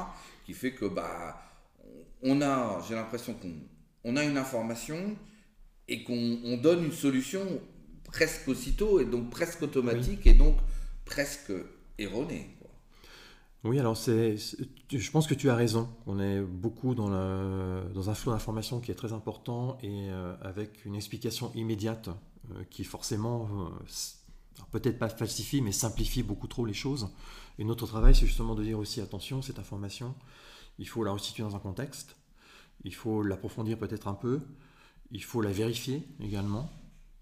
qui 0.44 0.54
fait 0.54 0.72
que 0.72 0.86
bah, 0.86 1.42
on 2.22 2.40
a, 2.42 2.80
j'ai 2.88 2.94
l'impression 2.94 3.34
qu'on 3.34 3.52
on 4.04 4.16
a 4.16 4.24
une 4.24 4.36
information 4.36 5.16
et 5.88 6.02
qu'on 6.04 6.56
donne 6.56 6.84
une 6.84 6.92
solution 6.92 7.40
presque 8.04 8.48
aussitôt 8.48 9.00
et 9.00 9.04
donc 9.04 9.30
presque 9.30 9.62
automatique 9.62 10.26
et 10.26 10.34
donc 10.34 10.56
presque 11.04 11.52
erroné. 11.98 12.56
Oui, 13.64 13.78
alors 13.78 13.96
c'est, 13.96 14.36
je 14.36 15.10
pense 15.12 15.28
que 15.28 15.34
tu 15.34 15.48
as 15.48 15.54
raison. 15.54 15.88
On 16.06 16.18
est 16.18 16.40
beaucoup 16.40 16.96
dans, 16.96 17.08
dans 17.08 18.10
un 18.10 18.14
flot 18.14 18.32
d'informations 18.32 18.80
qui 18.80 18.90
est 18.90 18.96
très 18.96 19.12
important 19.12 19.78
et 19.82 20.08
euh, 20.10 20.34
avec 20.42 20.84
une 20.84 20.96
explication 20.96 21.52
immédiate 21.54 22.08
euh, 22.50 22.64
qui 22.70 22.82
forcément, 22.82 23.70
peut-être 24.70 24.98
pas 24.98 25.08
falsifie, 25.08 25.60
mais 25.60 25.72
simplifie 25.72 26.22
beaucoup 26.22 26.46
trop 26.46 26.64
les 26.64 26.74
choses. 26.74 27.08
Et 27.58 27.64
notre 27.64 27.86
travail, 27.86 28.14
c'est 28.14 28.26
justement 28.26 28.54
de 28.54 28.62
dire 28.62 28.78
aussi 28.78 29.00
attention, 29.00 29.42
cette 29.42 29.58
information, 29.58 30.14
il 30.78 30.88
faut 30.88 31.04
la 31.04 31.12
restituer 31.12 31.42
dans 31.42 31.56
un 31.56 31.60
contexte, 31.60 32.16
il 32.84 32.94
faut 32.94 33.22
l'approfondir 33.22 33.78
peut-être 33.78 34.08
un 34.08 34.14
peu, 34.14 34.40
il 35.10 35.22
faut 35.22 35.42
la 35.42 35.52
vérifier 35.52 36.02
également 36.20 36.70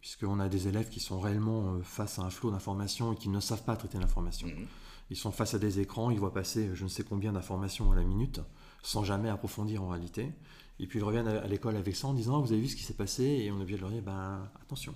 puisqu'on 0.01 0.41
a 0.41 0.49
des 0.49 0.67
élèves 0.67 0.89
qui 0.89 1.01
sont 1.01 1.21
réellement 1.21 1.75
euh, 1.75 1.83
face 1.83 2.19
à 2.19 2.23
un 2.23 2.31
flot 2.31 2.51
d'informations 2.51 3.13
et 3.13 3.17
qui 3.17 3.29
ne 3.29 3.39
savent 3.39 3.65
pas 3.65 3.77
traiter 3.77 3.99
l'information. 3.99 4.49
Mhm. 4.49 4.67
Ils 5.11 5.17
sont 5.17 5.33
face 5.33 5.55
à 5.55 5.59
des 5.59 5.81
écrans, 5.81 6.11
ils 6.11 6.19
voient 6.19 6.33
passer 6.33 6.71
je 6.75 6.85
ne 6.85 6.89
sais 6.89 7.03
combien 7.03 7.33
d'informations 7.33 7.91
à 7.93 7.97
la 7.97 8.03
minute, 8.03 8.41
sans 8.83 9.05
jamais 9.05 9.29
approfondir 9.29 9.83
en 9.83 9.89
réalité. 9.89 10.33
Et 10.79 10.87
puis 10.87 11.01
ils 11.01 11.05
reviennent 11.05 11.29
à 11.29 11.47
l'école 11.47 11.77
avec 11.77 11.97
ça 11.97 12.09
en 12.09 12.15
disant 12.15 12.39
ah, 12.39 12.41
Vous 12.41 12.53
avez 12.53 12.61
vu 12.61 12.69
ce 12.69 12.77
qui 12.77 12.83
s'est 12.83 12.95
passé 12.95 13.25
Et 13.25 13.51
on 13.51 13.59
est 13.59 13.63
obligé 13.63 13.77
de 13.77 13.83
leur 13.83 13.91
dire 13.91 14.03
ben, 14.03 14.49
Attention. 14.63 14.95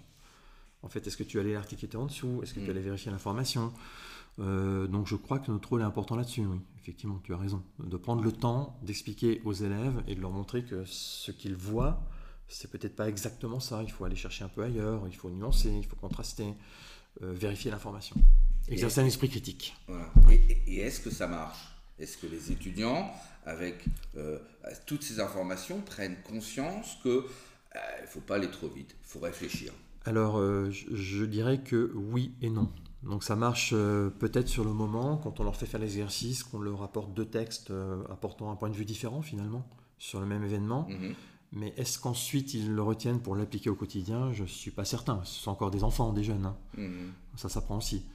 En 0.85 0.89
fait, 0.89 1.07
est-ce 1.07 1.17
que 1.17 1.23
tu 1.23 1.41
allais 1.41 1.55
l'article 1.55 1.81
qui 1.81 1.87
était 1.87 1.97
en 1.97 2.07
dessous? 2.07 2.41
Est-ce 2.43 2.53
que 2.53 2.61
tu 2.61 2.67
mhm. 2.67 2.71
allais 2.71 2.83
vérifier 2.83 3.11
l'information? 3.11 3.73
Euh, 4.39 4.87
donc 4.87 5.07
je 5.07 5.17
crois 5.17 5.39
que 5.39 5.51
notre 5.51 5.69
rôle 5.71 5.81
est 5.81 5.85
important 5.85 6.17
là-dessus, 6.17 6.45
oui, 6.45 6.59
effectivement, 6.81 7.21
tu 7.25 7.33
as 7.33 7.39
raison. 7.39 7.63
De 7.79 7.97
prendre 7.97 8.23
le 8.23 8.33
temps 8.33 8.79
d'expliquer 8.83 9.41
aux 9.45 9.53
élèves 9.53 10.03
et 10.09 10.15
de 10.15 10.21
leur 10.21 10.31
montrer 10.31 10.65
que 10.65 10.85
ce 10.85 11.31
qu'ils 11.31 11.57
voient, 11.57 12.03
c'est 12.49 12.71
peut-être 12.71 12.97
pas 12.97 13.09
exactement 13.09 13.61
ça. 13.61 13.83
Il 13.83 13.91
faut 13.91 14.05
aller 14.05 14.17
chercher 14.17 14.45
un 14.45 14.49
peu 14.49 14.63
ailleurs, 14.63 15.05
il 15.09 15.17
faut 15.17 15.31
nuancer, 15.31 15.71
il 15.71 15.87
faut 15.87 15.97
contraster, 15.97 16.53
euh, 17.23 17.33
vérifier 17.33 17.71
l'information. 17.71 18.17
Exercer 18.69 19.01
un 19.01 19.07
esprit 19.07 19.29
critique. 19.29 19.77
Et, 20.67 20.79
est-ce 20.81 21.01
que 21.01 21.11
ça 21.11 21.27
marche? 21.27 21.59
Est-ce 21.99 22.19
que 22.19 22.27
les 22.27 22.51
étudiants, 22.51 23.13
avec 23.47 23.85
euh, 24.17 24.39
toutes 24.85 25.03
ces 25.03 25.21
informations, 25.21 25.81
prennent 25.81 26.17
conscience 26.23 26.99
que 27.03 27.25
il 27.75 28.03
ne 28.03 28.07
faut 28.07 28.21
pas 28.21 28.37
aller 28.37 28.51
trop 28.51 28.69
vite, 28.69 28.95
il 29.03 29.09
faut 29.09 29.19
réfléchir? 29.19 29.73
Alors, 30.05 30.39
euh, 30.39 30.71
je, 30.71 31.25
dirais 31.25 31.63
que 31.63 31.93
oui 31.95 32.35
et 32.41 32.51
non. 32.51 32.71
Donc 33.03 33.23
ça 33.23 33.37
marche 33.37 33.73
peut-être 33.73 34.49
sur 34.49 34.65
le 34.65 34.73
moment, 34.73 35.19
quand 35.19 35.39
on 35.41 35.45
leur 35.45 35.57
fait 35.57 35.67
faire 35.67 35.81
l'exercice, 35.81 36.43
qu'on 36.43 36.59
leur 36.59 36.83
apporte 36.83 37.13
deux 37.13 37.27
textes 37.27 37.71
apportant 38.09 38.51
un 38.51 38.57
point 38.57 38.71
de 38.71 38.75
vue 38.75 38.87
différent 38.87 39.21
finalement 39.21 39.69
sur 39.99 40.21
le 40.21 40.27
même 40.27 40.43
événement. 40.43 40.87
Mhm. 40.89 41.15
Mais 41.53 41.75
est-ce 41.77 41.99
qu'ensuite 41.99 42.55
ils 42.55 42.73
le 42.73 42.83
retiennent 42.83 43.21
pour 43.21 43.37
l'appliquer 43.37 43.69
au 43.69 43.75
quotidien? 43.75 44.33
Je 44.33 44.43
ne 44.43 44.49
suis 44.49 44.71
pas 44.71 44.87
certain. 44.87 45.21
Ce 45.25 45.39
sont 45.39 45.51
encore 45.51 45.71
des 45.71 45.85
enfants, 45.85 46.15
des 46.15 46.25
jeunes. 46.25 46.47
Hein. 46.47 46.57
Mhm. 46.79 47.13
Ça 47.37 47.51
s'apprend 47.51 47.77
aussi. 47.77 48.07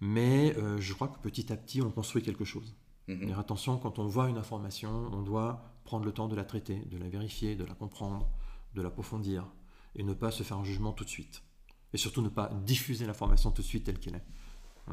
Mais 0.00 0.56
je 0.78 0.94
crois 0.94 1.08
que 1.08 1.18
petit 1.18 1.52
à 1.52 1.56
petit, 1.56 1.82
on 1.82 1.90
construit 1.90 2.22
quelque 2.22 2.44
chose. 2.44 2.74
Mhm. 3.08 3.34
attention, 3.38 3.78
quand 3.78 3.98
on 3.98 4.06
voit 4.06 4.28
une 4.28 4.36
information, 4.36 5.10
on 5.12 5.22
doit 5.22 5.62
prendre 5.84 6.04
le 6.04 6.12
temps 6.12 6.28
de 6.28 6.36
la 6.36 6.44
traiter, 6.44 6.82
de 6.90 6.98
la 6.98 7.08
vérifier, 7.08 7.56
de 7.56 7.64
la 7.64 7.74
comprendre, 7.74 8.28
de 8.74 8.82
l'approfondir, 8.82 9.46
et 9.96 10.02
ne 10.02 10.14
pas 10.14 10.30
se 10.30 10.42
faire 10.42 10.58
un 10.58 10.64
jugement 10.64 10.92
tout 10.92 11.04
de 11.04 11.10
suite. 11.10 11.42
Et 11.92 11.96
surtout 11.96 12.22
ne 12.22 12.28
pas 12.28 12.50
diffuser 12.64 13.06
l'information 13.06 13.50
tout 13.50 13.62
de 13.62 13.66
suite 13.66 13.84
telle 13.84 13.98
qu'elle 13.98 14.16
est. 14.16 14.24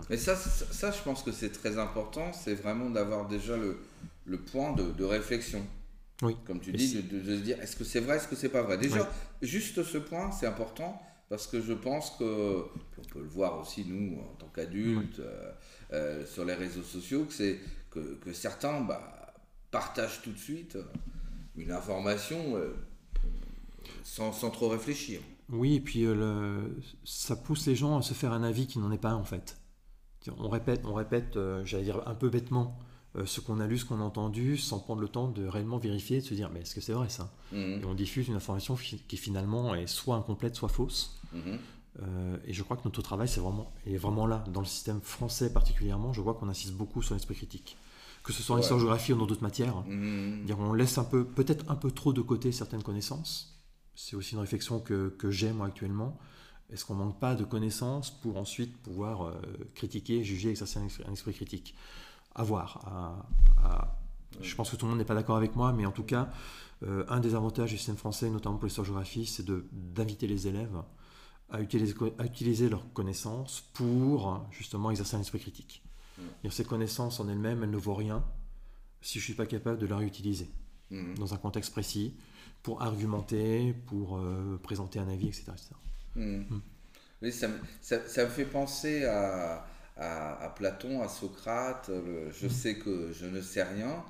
Et 0.09 0.17
ça, 0.17 0.35
ça, 0.35 0.91
je 0.91 1.01
pense 1.01 1.23
que 1.23 1.31
c'est 1.31 1.51
très 1.51 1.77
important, 1.77 2.33
c'est 2.33 2.53
vraiment 2.55 2.89
d'avoir 2.89 3.27
déjà 3.27 3.55
le, 3.55 3.79
le 4.25 4.37
point 4.39 4.73
de, 4.73 5.03
réflexion. 5.03 5.65
Oui. 6.21 6.35
Comme 6.45 6.59
tu 6.59 6.71
dis, 6.71 7.01
de, 7.01 7.23
se 7.23 7.41
dire 7.41 7.61
est-ce 7.61 7.75
que 7.75 7.83
c'est 7.83 7.99
vrai, 7.99 8.17
est-ce 8.17 8.27
que 8.27 8.35
c'est 8.35 8.49
pas 8.49 8.61
vrai? 8.61 8.77
Déjà, 8.77 9.09
juste 9.41 9.83
ce 9.83 9.97
point, 9.97 10.31
c'est 10.31 10.47
important 10.47 11.01
parce 11.29 11.47
que 11.47 11.61
je 11.61 11.73
pense 11.73 12.11
que, 12.11 12.65
on 12.97 13.01
peut 13.11 13.21
le 13.21 13.27
voir 13.27 13.59
aussi 13.59 13.85
nous 13.85 14.19
en 14.19 14.35
tant 14.35 14.47
qu'adultes 14.47 15.19
euh, 15.19 15.51
euh, 15.93 16.25
sur 16.25 16.45
les 16.45 16.53
réseaux 16.53 16.83
sociaux, 16.83 17.25
que 17.25 17.33
c'est 17.33 17.59
que, 17.89 18.33
certains 18.33 18.81
bah, 18.81 19.33
partagent 19.71 20.21
tout 20.21 20.31
de 20.31 20.37
suite 20.37 20.77
une 21.55 21.71
information 21.71 22.57
euh, 22.57 22.75
sans, 24.03 24.31
trop 24.49 24.69
réfléchir. 24.69 25.21
Oui, 25.49 25.75
et 25.75 25.79
puis 25.79 26.05
euh, 26.05 26.67
ça 27.03 27.35
pousse 27.35 27.67
les 27.67 27.75
gens 27.75 27.97
à 27.97 28.01
se 28.01 28.13
faire 28.13 28.31
un 28.31 28.43
avis 28.43 28.67
qui 28.67 28.79
n'en 28.79 28.91
est 28.91 28.97
pas 28.97 29.11
un 29.11 29.15
en 29.15 29.23
fait. 29.23 29.57
On 30.39 30.49
répète, 30.49 30.81
on 30.85 30.93
répète, 30.93 31.37
euh, 31.37 31.63
j'allais 31.65 31.83
dire 31.83 32.01
un 32.07 32.15
peu 32.15 32.29
bêtement, 32.29 32.79
ce 33.23 33.39
qu'on 33.39 33.61
a 33.61 33.67
lu, 33.67 33.77
ce 33.77 33.85
qu'on 33.85 34.01
a 34.01 34.03
entendu, 34.03 34.57
sans 34.57 34.79
prendre 34.79 34.99
le 34.99 35.07
temps 35.07 35.29
de 35.29 35.45
réellement 35.45 35.77
vérifier, 35.77 36.19
de 36.19 36.25
se 36.25 36.33
dire 36.33 36.49
mais 36.51 36.61
est-ce 36.61 36.75
que 36.75 36.81
c'est 36.81 36.91
vrai 36.91 37.07
ça? 37.07 37.31
Mmh. 37.53 37.57
Et 37.57 37.85
on 37.85 37.93
diffuse 37.93 38.27
une 38.27 38.35
information 38.35 38.75
qui 38.75 39.17
finalement 39.17 39.73
est 39.73 39.87
soit 39.87 40.17
incomplète, 40.17 40.55
soit 40.55 40.67
fausse. 40.67 41.21
Mmh. 41.31 41.55
et 42.45 42.53
je 42.53 42.63
crois 42.63 42.75
que 42.75 42.83
notre 42.85 43.01
travail 43.01 43.27
c'est 43.27 43.39
vraiment, 43.39 43.71
est 43.85 43.97
vraiment 43.97 44.27
là, 44.27 44.43
dans 44.51 44.59
le 44.59 44.65
système 44.65 44.99
français 45.01 45.53
particulièrement, 45.53 46.11
je 46.11 46.21
vois 46.21 46.33
qu'on 46.33 46.49
insiste 46.49 46.73
beaucoup 46.73 47.01
sur 47.01 47.13
l'esprit 47.13 47.35
critique 47.35 47.77
que 48.25 48.33
ce 48.33 48.41
C'est 53.95 54.15
aussi 54.15 54.33
une 54.33 54.41
réflexion 54.41 54.79
que, 54.79 55.09
que 55.09 55.31
j'ai 55.31 55.51
moi 55.51 55.67
actuellement. 55.67 56.17
Est-ce 56.71 56.85
qu'on 56.85 56.95
manque 56.95 57.19
pas 57.19 57.35
de 57.35 57.43
connaissances 57.43 58.11
pour 58.11 58.37
ensuite 58.37 58.75
pouvoir 58.77 59.25
euh, 59.25 59.33
critiquer, 59.75 60.23
juger, 60.23 60.49
exercer 60.49 60.79
un, 60.79 61.13
esprit 61.13 61.33
critique 61.33 61.75
À 62.33 62.43
voir. 62.43 63.25
Je 64.41 64.55
pense 64.55 64.69
que 64.69 64.75
tout 64.75 64.85
le 64.85 64.89
monde 64.91 64.99
n'est 64.99 65.05
pas 65.05 65.15
d'accord 65.15 65.37
avec 65.37 65.55
moi, 65.55 65.71
mais 65.71 65.85
en 65.85 65.91
tout 65.91 66.03
cas, 66.03 66.29
euh, 66.83 67.05
un 67.07 67.19
des 67.19 67.35
avantages 67.35 67.71
du 67.71 67.77
système 67.77 67.95
français, 67.95 68.29
notamment 68.29 68.57
pour 68.57 68.65
l'histoire-géographie, 68.65 69.25
c'est 69.25 69.45
d'inviter 69.45 70.27
les 70.27 70.47
élèves 70.47 70.81
à 71.49 71.61
utiliser, 71.61 71.93
à 72.17 72.25
utiliser 72.25 72.69
leurs 72.69 72.91
connaissances 72.93 73.69
pour 73.73 74.45
justement 74.51 74.91
exercer 74.91 75.15
un 75.15 75.21
esprit 75.21 75.39
critique. 75.39 75.83
Mm. 76.17 76.49
Ces 76.49 76.65
connaissances 76.65 77.19
en 77.19 77.29
elles-mêmes, 77.29 77.63
elles 77.63 77.71
ne 77.71 77.77
vaut 77.77 77.93
rien 77.93 78.23
si 79.01 79.19
je 79.19 79.23
ne 79.23 79.25
suis 79.25 79.33
pas 79.35 79.45
capable 79.45 79.77
de 79.77 79.85
la 79.85 79.97
réutiliser 79.97 80.49
mm. 80.91 81.15
dans 81.15 81.33
un 81.33 81.37
contexte 81.37 81.71
précis 81.71 82.15
pour 82.65 82.81
argumenter, 82.81 83.75
pour 83.85 84.17
euh, 84.17 84.59
présenter 84.63 84.97
un 84.97 85.07
avis, 85.07 85.27
etc. 85.27 85.43
Mm. 86.15 86.41
ça, 87.29 87.47
me 87.47 88.29
fait 88.29 88.45
penser 88.45 89.05
à, 89.05 89.67
à, 89.97 90.49
Platon, 90.55 91.03
à 91.03 91.07
Socrate, 91.07 91.91
je 92.31 92.47
sais 92.47 92.79
que 92.79 93.11
je 93.13 93.27
ne 93.27 93.39
sais 93.39 93.61
rien. 93.61 94.03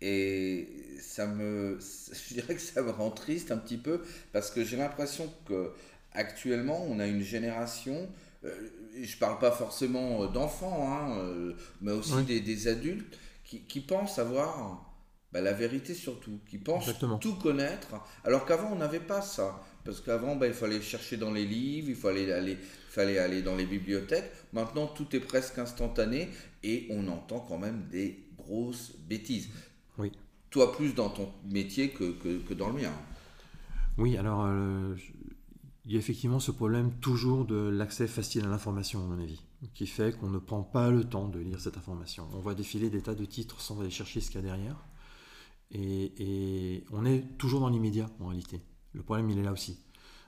Et 0.00 0.68
ça 1.00 1.26
me, 1.26 1.80
je 2.28 2.34
dirais 2.34 2.54
que 2.54 2.60
ça 2.60 2.80
me 2.80 2.90
rend 2.90 3.10
triste 3.10 3.50
un 3.50 3.58
petit 3.58 3.76
peu 3.76 4.00
parce 4.32 4.52
que 4.52 4.62
j'ai 4.62 4.76
l'impression 4.76 5.28
que 5.48 5.72
actuellement 6.12 6.86
on 6.88 7.00
a 7.00 7.06
une 7.08 7.22
génération 7.22 8.08
euh, 8.44 8.68
je 9.02 9.16
parle 9.16 9.40
pas 9.40 9.50
forcément 9.50 10.22
euh, 10.22 10.28
d'enfants, 10.28 10.86
hein, 10.88 11.52
mais 11.80 11.90
aussi 11.90 12.22
des, 12.22 12.68
adultes 12.68 13.18
qui, 13.44 13.80
pensent 13.80 14.20
avoir 14.20 14.95
bah, 15.32 15.40
la 15.40 15.52
vérité 15.52 15.94
surtout, 15.94 16.40
qui 16.48 16.58
pensent 16.58 16.90
tout 17.20 17.34
connaître, 17.34 17.88
alors 18.24 18.46
qu'avant 18.46 18.72
on 18.72 18.76
n'avait 18.76 19.00
pas 19.00 19.22
ça. 19.22 19.60
Parce 19.84 20.00
qu'avant, 20.00 20.34
bah, 20.34 20.48
il 20.48 20.52
fallait 20.52 20.82
chercher 20.82 21.16
dans 21.16 21.30
les 21.30 21.46
livres, 21.46 21.88
il 21.88 21.94
fallait 21.94 22.32
aller, 22.32 22.58
fallait 22.90 23.18
aller 23.18 23.42
dans 23.42 23.54
les 23.54 23.66
bibliothèques. 23.66 24.30
Maintenant, 24.52 24.88
tout 24.88 25.14
est 25.14 25.20
presque 25.20 25.58
instantané 25.58 26.28
et 26.64 26.88
on 26.90 27.06
entend 27.06 27.38
quand 27.38 27.58
même 27.58 27.86
des 27.88 28.24
grosses 28.36 28.94
bêtises. 29.08 29.48
Oui. 29.98 30.10
Toi, 30.50 30.72
plus 30.72 30.92
dans 30.94 31.10
ton 31.10 31.32
métier 31.44 31.90
que, 31.90 32.12
que, 32.12 32.54
dans 32.54 32.68
le 32.68 32.82
mien. 32.82 32.92
Oui, 33.96 34.16
alors 34.16 34.48
il 35.86 35.92
y 35.92 35.96
a 35.96 35.98
effectivement 36.00 36.40
ce 36.40 36.50
problème 36.50 36.92
toujours 37.00 37.44
de 37.44 37.54
l'accès 37.54 38.08
facile 38.08 38.44
à 38.44 38.48
l'information, 38.48 39.04
à 39.04 39.06
mon 39.06 39.22
avis, 39.22 39.40
qui 39.72 39.86
fait 39.86 40.18
qu'on 40.18 40.28
ne 40.28 40.38
prend 40.38 40.62
pas 40.62 40.90
le 40.90 41.04
temps 41.04 41.28
de 41.28 41.38
lire 41.38 41.60
cette 41.60 41.76
information. 41.76 42.26
On 42.34 42.40
voit 42.40 42.56
défiler 42.56 42.90
des 42.90 43.02
tas 43.02 43.14
de 43.14 43.24
titres 43.24 43.60
sans 43.60 43.80
aller 43.80 43.90
chercher 43.90 44.20
ce 44.20 44.30
qu'il 44.30 44.40
y 44.40 44.44
a 44.44 44.46
derrière. 44.46 44.76
Et, 45.72 46.84
on 46.92 47.04
est 47.04 47.36
toujours 47.38 47.60
dans 47.60 47.68
l'immédiat, 47.68 48.08
en 48.20 48.28
réalité. 48.28 48.60
Le 48.92 49.02
problème, 49.02 49.28
il 49.30 49.38
est 49.38 49.42
là 49.42 49.52
aussi. 49.52 49.78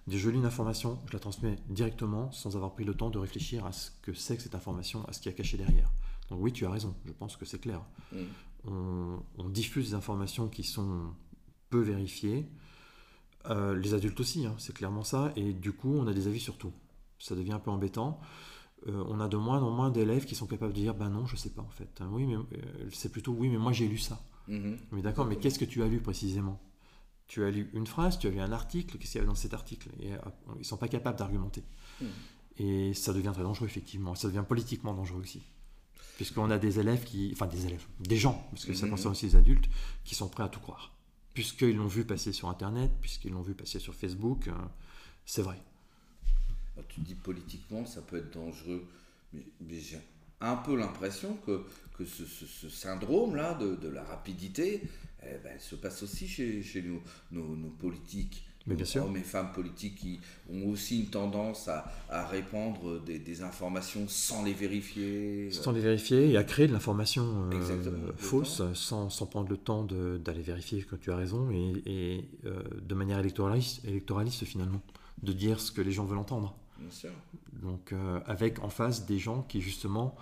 Je 0.08 0.30
lis 0.30 0.38
une 0.38 0.46
information, 0.46 0.98
je 1.06 1.12
la 1.12 1.18
transmets 1.18 1.56
directement 1.68 2.32
sans 2.32 2.56
avoir 2.56 2.74
pris 2.74 2.84
le 2.84 2.94
temps 2.94 3.10
de 3.10 3.18
réfléchir 3.18 3.66
à 3.66 3.72
ce 3.72 3.90
que 4.02 4.14
c'est 4.14 4.36
que 4.36 4.42
cette 4.42 4.54
information, 4.54 5.04
à 5.06 5.12
ce 5.12 5.20
qu'il 5.20 5.30
y 5.30 5.34
a 5.34 5.36
caché 5.36 5.58
derrière. 5.58 5.92
Donc 6.30 6.38
oui, 6.40 6.52
tu 6.52 6.64
as 6.64 6.70
raison, 6.70 6.94
je 7.04 7.12
pense 7.12 7.36
que 7.36 7.44
c'est 7.44 7.60
clair. 7.60 7.82
Mm. 8.12 8.16
On, 8.64 9.22
on, 9.36 9.48
diffuse 9.50 9.90
des 9.90 9.94
informations 9.94 10.48
qui 10.48 10.64
sont 10.64 11.12
peu 11.68 11.80
vérifiées, 11.80 12.48
euh, 13.50 13.76
les 13.76 13.94
adultes 13.94 14.20
aussi, 14.20 14.46
hein, 14.46 14.54
c'est 14.58 14.74
clairement 14.74 15.04
ça. 15.04 15.32
Et 15.36 15.52
du 15.52 15.72
coup, 15.72 15.94
on 15.94 16.06
a 16.06 16.12
des 16.12 16.26
avis 16.26 16.40
sur 16.40 16.58
tout. 16.58 16.72
Ça 17.18 17.34
devient 17.34 17.52
un 17.52 17.58
peu 17.58 17.70
embêtant. 17.70 18.20
Euh, 18.86 19.04
on 19.08 19.20
a 19.20 19.28
de 19.28 19.36
moins 19.36 19.62
en 19.62 19.70
moins 19.70 19.90
d'élèves 19.90 20.24
qui 20.24 20.34
sont 20.34 20.46
capables 20.46 20.72
de 20.72 20.78
dire 20.78 20.94
ben 20.94 21.10
non, 21.10 21.26
je 21.26 21.36
sais 21.36 21.50
pas 21.50 21.62
en 21.62 21.70
fait. 21.70 22.00
Oui, 22.10 22.26
mais 22.26 22.36
euh, 22.36 22.88
c'est 22.92 23.10
plutôt 23.10 23.32
oui, 23.32 23.48
mais 23.48 23.58
moi 23.58 23.72
j'ai 23.72 23.88
lu 23.88 23.98
ça. 23.98 24.20
Mhm. 24.48 24.78
Mais 24.92 25.02
d'accord, 25.02 25.26
mais 25.26 25.36
qu'est-ce 25.36 25.58
que 25.58 25.64
tu 25.64 25.82
as 25.82 25.88
lu 25.88 26.00
précisément? 26.00 26.60
Tu 27.26 27.44
as 27.44 27.50
lu 27.50 27.70
une 27.74 27.86
phrase, 27.86 28.18
tu 28.18 28.26
as 28.26 28.30
lu 28.30 28.40
un 28.40 28.52
article, 28.52 28.98
qu'est-ce 28.98 29.12
qu'il 29.12 29.20
y 29.20 29.24
a 29.24 29.26
dans 29.26 29.34
cet 29.34 29.54
article? 29.54 29.90
Et 30.00 30.12
ils 30.58 30.64
sont 30.64 30.78
pas 30.78 30.88
capables 30.88 31.18
d'argumenter. 31.18 31.62
Mhm. 32.00 32.08
Et 32.58 32.94
ça 32.94 33.12
devient 33.12 33.30
très 33.32 33.42
dangereux 33.42 33.66
effectivement. 33.66 34.14
Ça 34.14 34.28
devient 34.28 34.44
politiquement 34.48 34.94
dangereux 34.94 35.20
aussi. 35.20 35.42
Puisqu'on 36.16 36.50
a 36.50 36.58
des 36.58 36.80
élèves 36.80 37.04
qui, 37.04 37.30
enfin 37.32 37.46
des 37.46 37.66
élèves, 37.66 37.86
des 38.00 38.16
gens, 38.16 38.48
parce 38.50 38.64
que 38.64 38.74
ça 38.74 38.86
mhm. 38.86 38.92
concerne 38.92 39.12
aussi 39.12 39.26
les 39.26 39.36
adultes, 39.36 39.68
qui 40.04 40.14
sont 40.14 40.28
prêts 40.28 40.42
à 40.42 40.48
tout 40.48 40.60
croire 40.60 40.98
puisqu'ils 41.38 41.76
l'ont 41.76 41.86
vu 41.86 42.04
passer 42.04 42.32
sur 42.32 42.48
Internet, 42.48 42.90
puisqu'ils 43.00 43.30
l'ont 43.30 43.42
vu 43.42 43.54
passer 43.54 43.78
sur 43.78 43.94
Facebook, 43.94 44.48
euh, 44.48 44.52
c'est 45.24 45.42
vrai. 45.42 45.62
tu 46.88 47.00
dis 47.00 47.14
politiquement, 47.14 47.86
ça 47.86 48.02
peut 48.02 48.16
être 48.16 48.34
dangereux, 48.34 48.84
mais, 49.32 49.44
j'ai 49.70 50.00
un 50.40 50.56
peu 50.56 50.76
l'impression 50.76 51.36
que, 51.46 51.62
que 51.96 52.04
ce, 52.04 52.68
syndrome-là 52.68 53.54
de, 53.54 53.88
la 53.88 54.04
rapidité, 54.04 54.82
eh 55.22 55.36
ben, 55.42 55.58
se 55.58 55.74
passe 55.74 56.02
aussi 56.02 56.28
chez, 56.28 56.62
chez 56.62 56.82
nos, 56.82 57.56
nos 57.56 57.70
politiques. 57.70 58.44
Mais 58.68 58.74
bien 58.74 58.84
sûr. 58.84 59.04
hommes 59.04 59.16
et 59.16 59.22
femmes 59.22 59.52
politiques 59.52 59.96
qui 59.96 60.20
ont 60.52 60.68
aussi 60.68 61.00
une 61.00 61.06
tendance 61.06 61.68
à, 61.68 61.90
à 62.10 62.26
répandre 62.26 63.02
des, 63.02 63.18
des, 63.18 63.42
informations 63.42 64.06
sans 64.08 64.44
les 64.44 64.52
vérifier. 64.52 65.50
Sans 65.50 65.72
les 65.72 65.80
vérifier 65.80 66.30
et 66.30 66.36
à 66.36 66.44
créer 66.44 66.66
de 66.66 66.72
l'information 66.74 67.48
euh, 67.50 68.12
fausse 68.16 68.62
sans, 68.74 69.08
sans, 69.08 69.26
prendre 69.26 69.48
le 69.48 69.56
temps 69.56 69.84
d'aller 69.84 70.42
vérifier 70.42 70.82
que 70.82 70.96
tu 70.96 71.10
as 71.10 71.16
raison 71.16 71.50
et, 71.50 71.82
et 71.86 72.24
euh, 72.44 72.62
de 72.82 72.94
manière 72.94 73.18
électoraliste, 73.18 73.82
électoraliste 73.86 74.44
finalement, 74.44 74.82
de 75.22 75.32
dire 75.32 75.60
ce 75.60 75.72
que 75.72 75.80
les 75.80 75.92
gens 75.92 76.04
veulent 76.04 76.18
entendre. 76.18 76.54
Bien 76.78 76.90
sûr. 76.90 77.10
Donc 77.52 77.92
euh, 77.92 78.20
avec 78.26 78.62
en 78.62 78.68
face 78.68 79.06
des 79.06 79.18
gens 79.18 79.42
qui 79.42 79.60
justement 79.60 80.16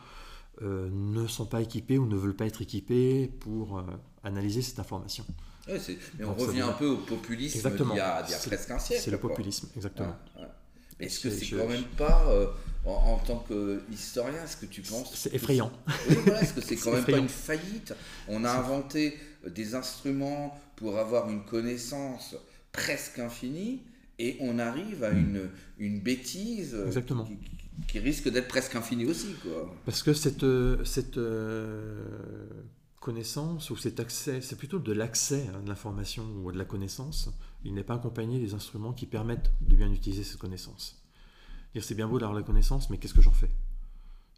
ne 0.62 1.26
sont 1.26 1.44
pas 1.44 1.60
équipés 1.60 1.98
ou 1.98 2.06
ne 2.06 2.16
veulent 2.16 2.34
pas 2.34 2.46
être 2.46 2.62
équipés 2.62 3.28
pour 3.40 3.84
analyser 4.24 4.62
cette 4.62 4.78
information 4.78 5.26
mais 5.68 6.24
on 6.24 6.34
revient 6.34 6.60
un 6.60 6.72
peu 6.72 6.86
au 6.86 6.96
populisme 6.98 7.70
d'il 7.70 7.96
y, 7.96 8.00
a, 8.00 8.22
presque 8.46 8.70
un 8.70 8.78
siècle. 8.78 9.02
C'est 9.04 9.10
le 9.10 9.18
populisme, 9.18 9.68
exactement. 9.76 10.16
Mais 10.98 11.06
est-ce 11.06 11.20
que 11.20 11.30
c'est 11.30 11.46
quand 11.46 11.68
même 11.68 11.84
pas, 11.96 12.24
euh, 12.28 12.46
en, 12.86 13.18
tant 13.18 13.44
qu'historien, 13.46 14.44
est-ce 14.44 14.56
que 14.56 14.66
tu 14.66 14.80
penses 14.80 15.14
C'est 15.14 15.34
effrayant. 15.34 15.70
Oui, 16.08 16.16
voilà, 16.24 16.40
est-ce 16.40 16.54
que 16.54 16.60
c'est 16.62 16.76
quand 16.82 16.92
même 16.92 17.04
pas 17.04 17.18
une 17.18 17.28
faillite? 17.28 17.94
On 18.28 18.44
a 18.44 18.50
inventé 18.50 19.18
euh, 19.44 19.50
des 19.50 19.74
instruments 19.74 20.58
pour 20.76 20.98
avoir 20.98 21.28
une 21.28 21.44
connaissance 21.44 22.34
presque 22.72 23.18
infinie 23.18 23.82
et 24.18 24.36
on 24.40 24.58
arrive 24.58 25.04
à 25.04 25.10
une, 25.10 25.50
une 25.78 26.00
bêtise 26.00 26.74
euh. 26.74 26.90
Qui, 27.88 27.98
risque 27.98 28.30
d'être 28.30 28.48
presque 28.48 28.74
infinie 28.74 29.04
aussi. 29.04 29.34
Quoi. 29.42 29.74
Parce 29.84 30.02
que 30.02 30.14
cette, 30.14 30.46
cette 30.84 31.18
connaissance 33.06 33.70
ou 33.70 33.76
cet 33.76 34.00
accès, 34.00 34.40
c'est 34.40 34.56
plutôt 34.56 34.80
de 34.80 34.92
l'accès 34.92 35.46
à 35.54 35.60
de 35.60 35.68
l'information 35.68 36.24
ou 36.42 36.48
à 36.48 36.52
de 36.52 36.58
la 36.58 36.64
connaissance, 36.64 37.30
il 37.64 37.72
n'est 37.72 37.84
pas 37.84 37.94
accompagné 37.94 38.40
des 38.40 38.52
instruments 38.52 38.92
qui 38.92 39.06
permettent 39.06 39.52
de 39.60 39.76
bien 39.76 39.92
utiliser 39.92 40.24
cette 40.24 40.38
connaissance. 40.38 41.00
Dire 41.72 41.84
c'est 41.84 41.94
bien 41.94 42.08
beau 42.08 42.18
d'avoir 42.18 42.36
la 42.36 42.44
connaissance, 42.44 42.90
mais 42.90 42.98
qu'est-ce 42.98 43.14
que 43.14 43.22
j'en 43.22 43.30
fais? 43.30 43.50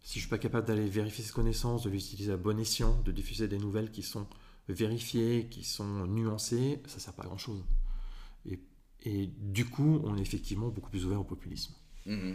Si 0.03 0.15
je 0.15 0.19
ne 0.19 0.21
suis 0.21 0.29
pas 0.29 0.37
capable 0.37 0.67
d'aller 0.67 0.87
vérifier 0.87 1.25
cette 1.25 1.33
connaissance, 1.33 1.85
de 1.85 1.89
l'utiliser 1.89 2.33
à 2.33 2.37
bon 2.37 2.59
escient, 2.59 3.01
de 3.07 3.11
diffuser 3.11 3.49
des 3.49 3.57
nouvelles 3.57 3.91
qui 3.91 4.03
sont 4.03 4.27
vérifiées, 4.69 5.49
qui 5.51 5.65
sont 5.65 6.07
nuancées, 6.07 6.83
ça 6.89 6.97
ne 6.97 7.01
sert 7.01 7.13
pas 7.15 7.23
à 7.23 7.27
grand-chose. 7.27 7.65
Et, 9.05 9.31
du 9.39 9.65
coup, 9.65 10.01
on 10.05 10.17
est 10.17 10.21
effectivement 10.21 10.69
beaucoup 10.69 10.91
plus 10.91 11.05
ouvert 11.07 11.21
au 11.21 11.25
populisme. 11.25 11.75
Mm-hmm. 12.07 12.35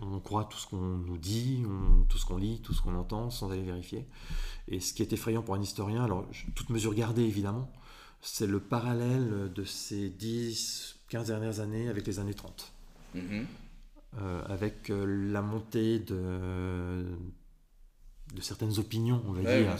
On 0.00 0.18
croit 0.20 0.44
tout 0.44 0.58
ce 0.58 0.66
qu'on 0.66 0.76
nous 0.76 1.18
dit, 1.18 1.62
tout 2.08 2.18
ce 2.18 2.24
qu'on 2.24 2.36
lit, 2.36 2.60
tout 2.62 2.72
ce 2.72 2.82
qu'on 2.82 2.94
entend, 2.94 3.30
sans 3.30 3.52
aller 3.52 3.62
vérifier. 3.62 4.06
Et 4.68 4.80
ce 4.80 4.94
qui 4.94 5.02
est 5.02 5.12
effrayant 5.12 5.42
pour 5.42 5.54
un 5.54 5.60
historien, 5.60 6.02
alors 6.02 6.26
toute 6.54 6.70
mesure 6.70 6.94
gardée 6.94 7.22
évidemment, 7.22 7.70
c'est 8.20 8.46
le 8.46 8.58
parallèle 8.58 9.52
de 9.54 9.64
ces 9.64 10.08
10, 10.08 11.00
15 11.08 11.26
dernières 11.28 11.60
années 11.60 11.88
avec 11.88 12.06
les 12.06 12.18
années 12.18 12.34
30. 12.34 12.72
Mm-hmm. 13.14 13.44
Euh, 14.20 14.42
avec 14.46 14.90
euh, 14.90 15.06
la 15.32 15.40
montée 15.40 15.98
de, 15.98 17.06
de 18.34 18.40
certaines 18.40 18.78
opinions, 18.78 19.22
on 19.26 19.32
va 19.32 19.40
dire. 19.40 19.78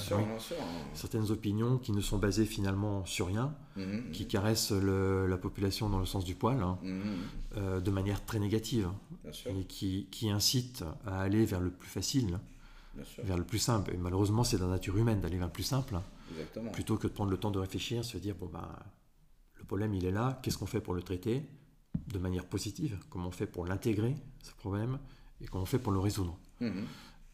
Certaines 0.95 1.31
opinions 1.31 1.79
qui 1.79 1.93
ne 1.93 2.01
sont 2.01 2.19
basées 2.19 2.45
finalement 2.45 3.05
sur 3.07 3.29
rien, 3.29 3.55
mm-hmm. 3.79 4.11
qui 4.13 4.27
caressent 4.27 4.73
la 4.73 5.37
population 5.39 5.89
dans 5.89 5.99
le 5.99 6.07
sens 6.07 6.25
du 6.25 6.35
poil, 6.35 6.63
hein, 6.63 6.79
mm-hmm. 6.85 7.01
euh, 7.57 7.81
de 7.81 7.91
manière 7.91 8.25
très 8.25 8.39
négative, 8.39 8.89
et 9.47 9.65
qui, 9.65 10.09
qui, 10.11 10.31
incitent 10.31 10.85
à 11.07 11.21
aller 11.21 11.45
vers 11.47 11.61
le 11.61 11.71
plus 11.71 11.89
facile, 11.89 12.39
vers 13.23 13.39
le 13.39 13.45
plus 13.45 13.59
simple. 13.59 13.95
Et 13.95 13.97
malheureusement, 13.97 14.45
c'est 14.45 14.59
la 14.59 14.67
nature 14.67 14.97
humaine 14.97 15.21
d'aller 15.21 15.39
vers 15.39 15.47
le 15.47 15.53
plus 15.53 15.63
simple, 15.63 15.99
plutôt 16.73 16.97
que 16.97 17.07
de 17.07 17.13
prendre 17.13 17.31
le 17.31 17.39
temps 17.39 17.51
de 17.51 17.59
réfléchir, 17.59 18.05
se 18.05 18.19
dire, 18.19 18.35
bon, 18.35 18.51
bah, 18.53 18.79
le 19.57 19.65
problème, 19.65 19.95
il 19.95 20.05
est 20.05 20.13
là, 20.13 20.41
qu'est-ce 20.43 20.59
qu'on 20.59 20.67
fait 20.67 20.81
pour 20.81 20.95
le 20.95 21.03
traiter 21.03 21.43
de 22.09 22.19
manière 22.19 22.47
positive, 22.47 22.99
comment 23.09 23.29
on 23.29 23.33
fait 23.33 23.47
pour 23.47 23.65
l'intégrer, 23.67 24.15
ce 24.43 24.53
problème, 24.53 24.99
et 25.41 25.47
comment 25.47 25.63
on 25.63 25.67
fait 25.67 25.79
pour 25.79 25.93
le 25.93 26.01
résoudre? 26.01 26.39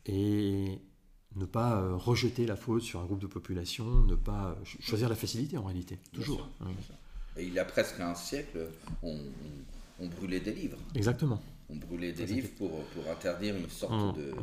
Et 0.07 0.81
ne 1.37 1.45
pas 1.45 1.81
euh, 1.81 1.97
rejeter 1.97 2.47
la 2.47 2.57
faute 2.57 2.83
sur 2.83 3.01
un 3.01 3.05
groupe 3.05 3.21
de 3.21 3.27
population, 3.27 3.85
ne 3.85 4.15
pas 4.15 4.51
euh, 4.51 4.65
choisir 4.81 5.09
la 5.09 5.15
facilité 5.15 5.57
en 5.57 5.65
réalité, 5.65 5.99
toujours. 6.13 6.49
Et 7.37 7.45
il 7.45 7.53
y 7.53 7.59
a 7.59 7.65
presque 7.65 8.01
un 8.01 8.15
siècle, 8.15 8.69
on, 9.03 9.17
brûlait 10.19 10.41
des 10.41 10.53
livres. 10.53 10.79
Exactement. 10.95 11.41
On 11.71 11.77
brûlait 11.77 12.13
des 12.13 12.27
livres 12.27 12.49
pour, 12.57 12.71
pour, 12.71 13.11
interdire 13.11 13.55
une 13.55 13.69
sorte 13.69 14.17
de, 14.17 14.35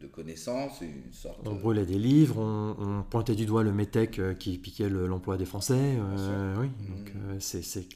de, 0.00 0.06
connaissance, 0.06 0.80
une 0.80 1.12
sorte... 1.12 1.40
On 1.44 1.56
brûlait 1.56 1.84
des 1.84 1.98
livres, 1.98 2.38
on, 2.38 3.02
pointait 3.02 3.34
du 3.34 3.44
doigt 3.44 3.62
le 3.62 3.72
métèque 3.72 4.18
euh, 4.18 4.34
qui 4.34 4.56
piquait 4.56 4.88
l'emploi 4.88 5.36
des 5.36 5.44
Français. 5.44 5.98
oui, 6.58 6.68
mmh. 6.68 6.88
donc 6.88 7.12
c'est 7.40 7.88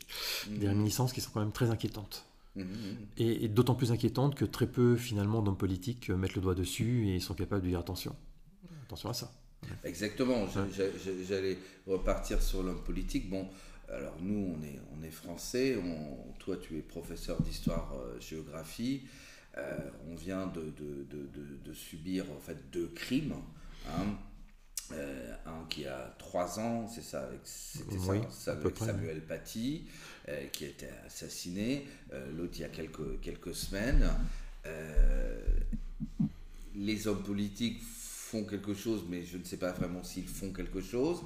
des 0.50 0.66
mmh. 0.66 0.68
réminiscences 0.68 1.12
qui 1.12 1.20
sont 1.20 1.30
quand 1.32 1.40
même 1.40 1.52
très 1.52 1.70
inquiétantes. 1.70 2.26
Mmh, 2.56 2.62
et, 3.16 3.44
et 3.44 3.48
d'autant 3.48 3.74
plus 3.74 3.90
inquiétantes 3.90 4.36
que 4.36 4.44
très 4.44 4.68
peu 4.68 4.94
finalement 4.96 5.42
d'hommes 5.42 5.56
politiques 5.56 6.10
mettent 6.10 6.36
le 6.36 6.40
doigt 6.40 6.54
dessus 6.54 7.08
et 7.08 7.18
sont 7.18 7.34
capables 7.34 7.62
de 7.62 7.68
dire 7.68 7.80
attention 7.80 8.14
attention 8.84 9.10
à 9.10 9.14
ça. 9.14 9.32
Exactement, 9.82 10.46
j'allais 11.28 11.58
repartir 11.86 12.42
sur 12.42 12.62
l'homme 12.62 12.82
politique. 12.82 13.28
Bon, 13.28 13.48
alors 13.88 14.16
nous, 14.20 14.54
on 14.56 14.62
est, 14.62 14.78
on 14.96 15.02
est 15.02 15.10
français, 15.10 15.76
toi 16.38 16.56
tu 16.56 16.78
es 16.78 16.82
professeur 16.82 17.40
d'histoire-géographie, 17.42 19.02
euh, 19.56 19.60
euh, 19.60 19.90
on 20.10 20.16
vient 20.16 20.46
de, 20.48 20.62
de, 20.62 21.06
de, 21.08 21.58
de, 21.64 21.72
subir 21.72 22.26
en 22.32 22.40
fait 22.40 22.70
deux 22.72 22.88
crimes. 22.88 23.34
Hein. 23.86 24.16
Euh, 24.94 25.34
un 25.46 25.66
qui 25.68 25.86
a 25.86 26.14
trois 26.18 26.58
ans, 26.58 26.88
c'est 26.88 27.02
ça, 27.02 27.28
c'était 27.42 27.98
ça, 28.30 28.52
avec 28.52 28.76
Samuel 28.76 29.20
Paty, 29.20 29.84
qui 30.52 30.64
a 30.64 30.68
été 30.68 30.86
assassiné, 31.06 31.86
l'autre 32.36 32.54
il 32.56 32.60
y 32.60 32.64
a 32.64 32.68
quelques, 32.68 33.20
quelques 33.20 33.54
semaines. 33.54 34.08
les 36.74 37.06
hommes 37.06 37.22
politiques 37.22 37.82
font 37.82 38.44
quelque 38.44 38.74
chose, 38.74 39.04
mais 39.08 39.24
je 39.24 39.36
ne 39.36 39.44
sais 39.44 39.56
pas 39.56 39.72
vraiment 39.72 40.02
s'ils 40.02 40.28
font 40.28 40.52
quelque 40.52 40.80
chose. 40.80 41.22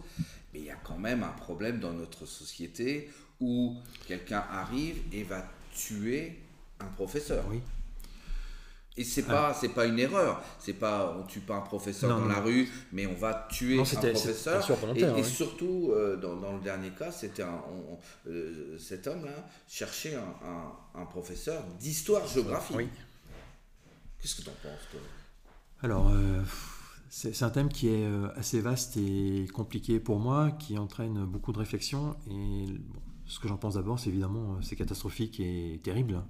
Mais 0.52 0.60
il 0.60 0.64
y 0.64 0.70
a 0.70 0.76
quand 0.76 0.98
même 0.98 1.22
un 1.22 1.32
problème 1.32 1.78
dans 1.78 1.92
notre 1.92 2.26
société 2.26 3.10
où 3.40 3.76
quelqu'un 4.06 4.44
arrive 4.50 4.96
et 5.12 5.22
va 5.22 5.48
tuer 5.72 6.38
un 6.80 6.86
professeur. 6.86 7.44
Oui. 7.50 7.60
Et 8.98 9.04
c'est 9.04 9.22
pas 9.22 9.54
c'est 9.54 9.68
pas 9.68 9.86
une 9.86 10.00
erreur, 10.00 10.42
c'est 10.58 10.72
pas 10.72 11.16
on 11.16 11.22
tue 11.22 11.38
pas 11.38 11.54
un 11.54 11.60
professeur 11.60 12.18
dans 12.18 12.26
la 12.26 12.40
rue, 12.40 12.68
mais 12.92 13.06
on 13.06 13.14
va 13.14 13.46
tuer 13.48 13.78
un 13.78 13.84
professeur. 13.84 14.60
Et, 15.16 15.22
surtout 15.22 15.92
euh, 15.92 16.16
dans, 16.16 16.34
dans, 16.34 16.52
le 16.54 16.60
dernier 16.60 16.90
cas, 16.90 17.12
c'était 17.12 17.44
euh, 18.26 18.76
cet 18.76 19.06
homme-là 19.06 19.46
cherchait 19.68 20.16
un, 20.16 21.00
un, 21.00 21.06
professeur 21.06 21.62
d'histoire-géographie. 21.78 22.74
Oui. 22.74 22.88
Qu'est-ce 24.20 24.34
que 24.34 24.42
tu 24.42 24.48
en 24.48 24.52
penses 24.62 24.88
toi? 24.90 25.00
Alors. 25.82 26.10
Euh, 26.10 26.42
c'est 27.10 27.42
un 27.42 27.48
thème 27.48 27.70
qui 27.70 27.88
est 27.88 28.06
assez 28.36 28.60
vaste 28.60 28.98
et 28.98 29.46
compliqué 29.54 29.98
pour 29.98 30.18
moi, 30.18 30.50
qui 30.50 30.76
entraîne 30.76 31.24
beaucoup 31.24 31.52
de 31.52 31.58
réflexions. 31.58 32.14
Et 32.30 32.66
ce 33.24 33.40
que 33.40 33.48
j'en 33.48 33.56
pense 33.56 33.76
d'abord, 33.76 33.98
c'est 33.98 34.10
évidemment 34.10 34.58
c'est 34.60 34.76
catastrophique 34.76 35.40
et 35.40 35.80
terrible 35.82 36.22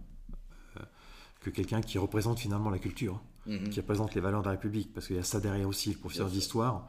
que 1.41 1.51
quelqu'un 1.51 1.81
qui 1.81 1.99
représente 1.99 2.39
finalement 2.39 2.71
la 2.71 2.79
culture, 2.79 3.21
mhm. 3.47 3.71
qui 3.71 3.81
représente 3.81 4.15
les 4.15 4.21
valeurs 4.21 4.41
de 4.41 4.47
la 4.47 4.53
République, 4.53 4.93
parce 4.93 5.07
qu'il 5.07 5.17
y 5.17 5.21
a 5.21 5.25
ça 5.25 5.41
derrière 5.41 5.69
aussi, 5.69 5.93
le 5.93 5.99
professeur 5.99 6.29
d'histoire. 6.29 6.89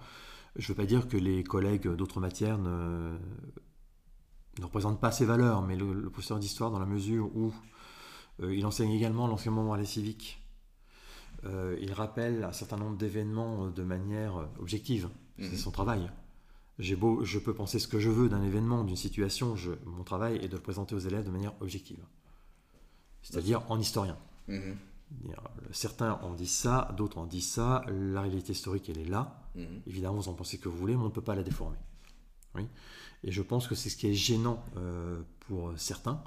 Je 0.55 0.63
ne 0.63 0.67
veux 0.69 0.75
pas 0.75 0.85
dire 0.85 1.07
que 1.07 1.17
les 1.17 1.43
collègues 1.43 1.87
d'autres 1.87 2.19
matières 2.19 2.57
ne, 2.57 3.17
ne, 4.59 4.63
représentent 4.63 4.99
pas 4.99 5.11
ces 5.11 5.25
valeurs, 5.25 5.61
mais 5.61 5.75
le, 5.75 6.09
professeur 6.09 6.39
d'histoire, 6.39 6.71
dans 6.71 6.79
la 6.79 6.85
mesure 6.85 7.29
où 7.35 7.53
il 8.41 8.65
enseigne 8.65 8.91
également 8.91 9.27
l'enseignement 9.27 9.63
moral 9.63 9.81
et 9.81 9.85
civique, 9.85 10.41
euh, 11.45 11.77
il 11.81 11.93
rappelle 11.93 12.43
un 12.43 12.51
certain 12.51 12.77
nombre 12.77 12.97
d'événements 12.97 13.65
euh, 13.65 13.69
de 13.71 13.83
manière 13.83 14.37
euh, 14.37 14.45
objective. 14.59 15.09
C'est 15.37 15.51
mhm. 15.51 15.57
son 15.57 15.71
travail. 15.71 16.11
Beau, 16.97 17.23
je 17.23 17.39
peux 17.39 17.53
penser 17.53 17.77
ce 17.79 17.87
que 17.87 17.99
je 17.99 18.09
veux 18.09 18.29
d'un 18.29 18.43
événement, 18.43 18.83
d'une 18.83 18.95
situation. 18.95 19.55
mon 19.85 20.03
travail 20.03 20.37
est 20.37 20.47
de 20.47 20.55
le 20.55 20.61
présenter 20.61 20.95
aux 20.95 20.99
élèves 20.99 21.25
de 21.25 21.29
manière 21.29 21.53
objective. 21.59 21.99
C'est-à-dire 23.21 23.63
en 23.69 23.79
historien. 23.79 24.17
Mhm. 24.49 24.77
Certains 25.71 26.19
en 26.21 26.33
disent 26.33 26.51
ça, 26.55 26.93
d'autres 26.97 27.17
en 27.17 27.25
disent 27.25 27.49
ça. 27.49 27.83
La 27.87 28.21
réalité 28.21 28.51
historique, 28.51 28.89
elle 28.89 28.99
est 28.99 29.09
là. 29.09 29.41
Mhm. 29.55 29.81
Évidemment, 29.87 30.17
vous 30.17 30.29
en 30.29 30.33
pensez 30.33 30.57
que 30.57 30.69
vous 30.69 30.77
voulez, 30.77 30.95
mais 30.95 31.01
on 31.01 31.05
ne 31.05 31.11
peut 31.11 31.21
pas 31.21 31.35
la 31.35 31.43
déformer. 31.43 31.77
Oui. 32.55 32.67
Et 33.23 33.31
je 33.31 33.41
pense 33.41 33.67
que 33.67 33.75
c'est 33.75 33.89
ce 33.89 33.97
qui 33.97 34.07
est 34.07 34.13
gênant 34.13 34.63
pour 35.39 35.73
certains, 35.77 36.23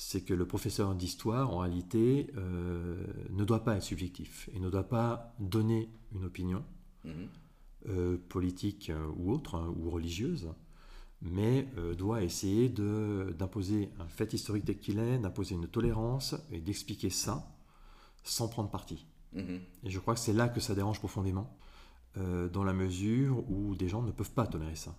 c'est 0.00 0.22
que 0.22 0.32
le 0.32 0.46
professeur 0.46 0.94
d'histoire, 0.94 1.52
en 1.52 1.58
réalité, 1.58 2.30
euh, 2.38 2.96
ne 3.30 3.44
doit 3.44 3.64
pas 3.64 3.76
être 3.76 3.82
subjectif 3.82 4.48
et 4.54 4.58
ne 4.58 4.70
doit 4.70 4.88
pas 4.88 5.34
donner 5.38 5.90
une 6.14 6.24
opinion 6.24 6.64
mhm. 7.04 7.28
euh, 7.90 8.16
politique 8.30 8.88
euh, 8.88 9.06
ou 9.16 9.30
autre, 9.30 9.56
hein, 9.56 9.74
ou 9.78 9.90
religieuse, 9.90 10.48
mais 11.22 11.66
doit 11.98 12.22
essayer 12.22 12.68
d'imposer 12.68 13.90
un 14.00 14.06
fait 14.06 14.32
historique 14.32 14.64
tel 14.64 14.78
qu'il 14.78 14.98
est, 14.98 15.18
d'imposer 15.18 15.54
une 15.54 15.68
tolérance 15.68 16.34
et 16.50 16.60
d'expliquer 16.60 17.10
ça 17.10 17.46
sans 18.24 18.48
prendre 18.48 18.70
parti. 18.70 19.06
Mhm. 19.34 19.60
Et 19.84 19.90
je 19.90 19.98
crois 19.98 20.14
que 20.14 20.20
c'est 20.20 20.32
là 20.32 20.48
que 20.48 20.60
ça 20.60 20.74
dérange 20.74 20.98
profondément, 20.98 21.54
dans 22.16 22.64
la 22.64 22.72
mesure 22.72 23.44
où 23.50 23.74
des 23.74 23.88
gens 23.88 24.02
ne 24.02 24.12
peuvent 24.12 24.32
pas 24.32 24.46
tolérer 24.46 24.76
ça. 24.76 24.94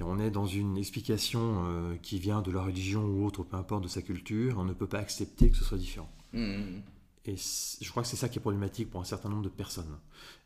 On 0.00 0.18
est 0.18 0.30
dans 0.30 0.46
une 0.46 0.78
explication 0.78 1.64
euh, 1.66 1.96
qui 1.96 2.18
vient 2.18 2.40
de 2.42 2.50
la 2.50 2.62
religion 2.62 3.04
ou 3.04 3.24
autre, 3.26 3.42
peu 3.42 3.56
importe, 3.56 3.84
de 3.84 3.88
sa 3.88 4.02
culture, 4.02 4.58
on 4.58 4.64
ne 4.64 4.72
peut 4.72 4.86
pas 4.86 4.98
accepter 4.98 5.50
que 5.50 5.56
ce 5.56 5.64
soit 5.64 5.78
différent. 5.78 6.10
Mmh, 6.32 6.40
mmh, 6.40 6.56
mmh. 6.56 6.82
Et 7.26 7.36
je 7.36 7.90
crois 7.90 8.02
que 8.02 8.08
c'est 8.08 8.16
ça 8.16 8.28
qui 8.28 8.38
est 8.38 8.40
problématique 8.40 8.90
pour 8.90 9.00
un 9.00 9.04
certain 9.04 9.28
nombre 9.28 9.42
de 9.42 9.48
personnes. 9.48 9.96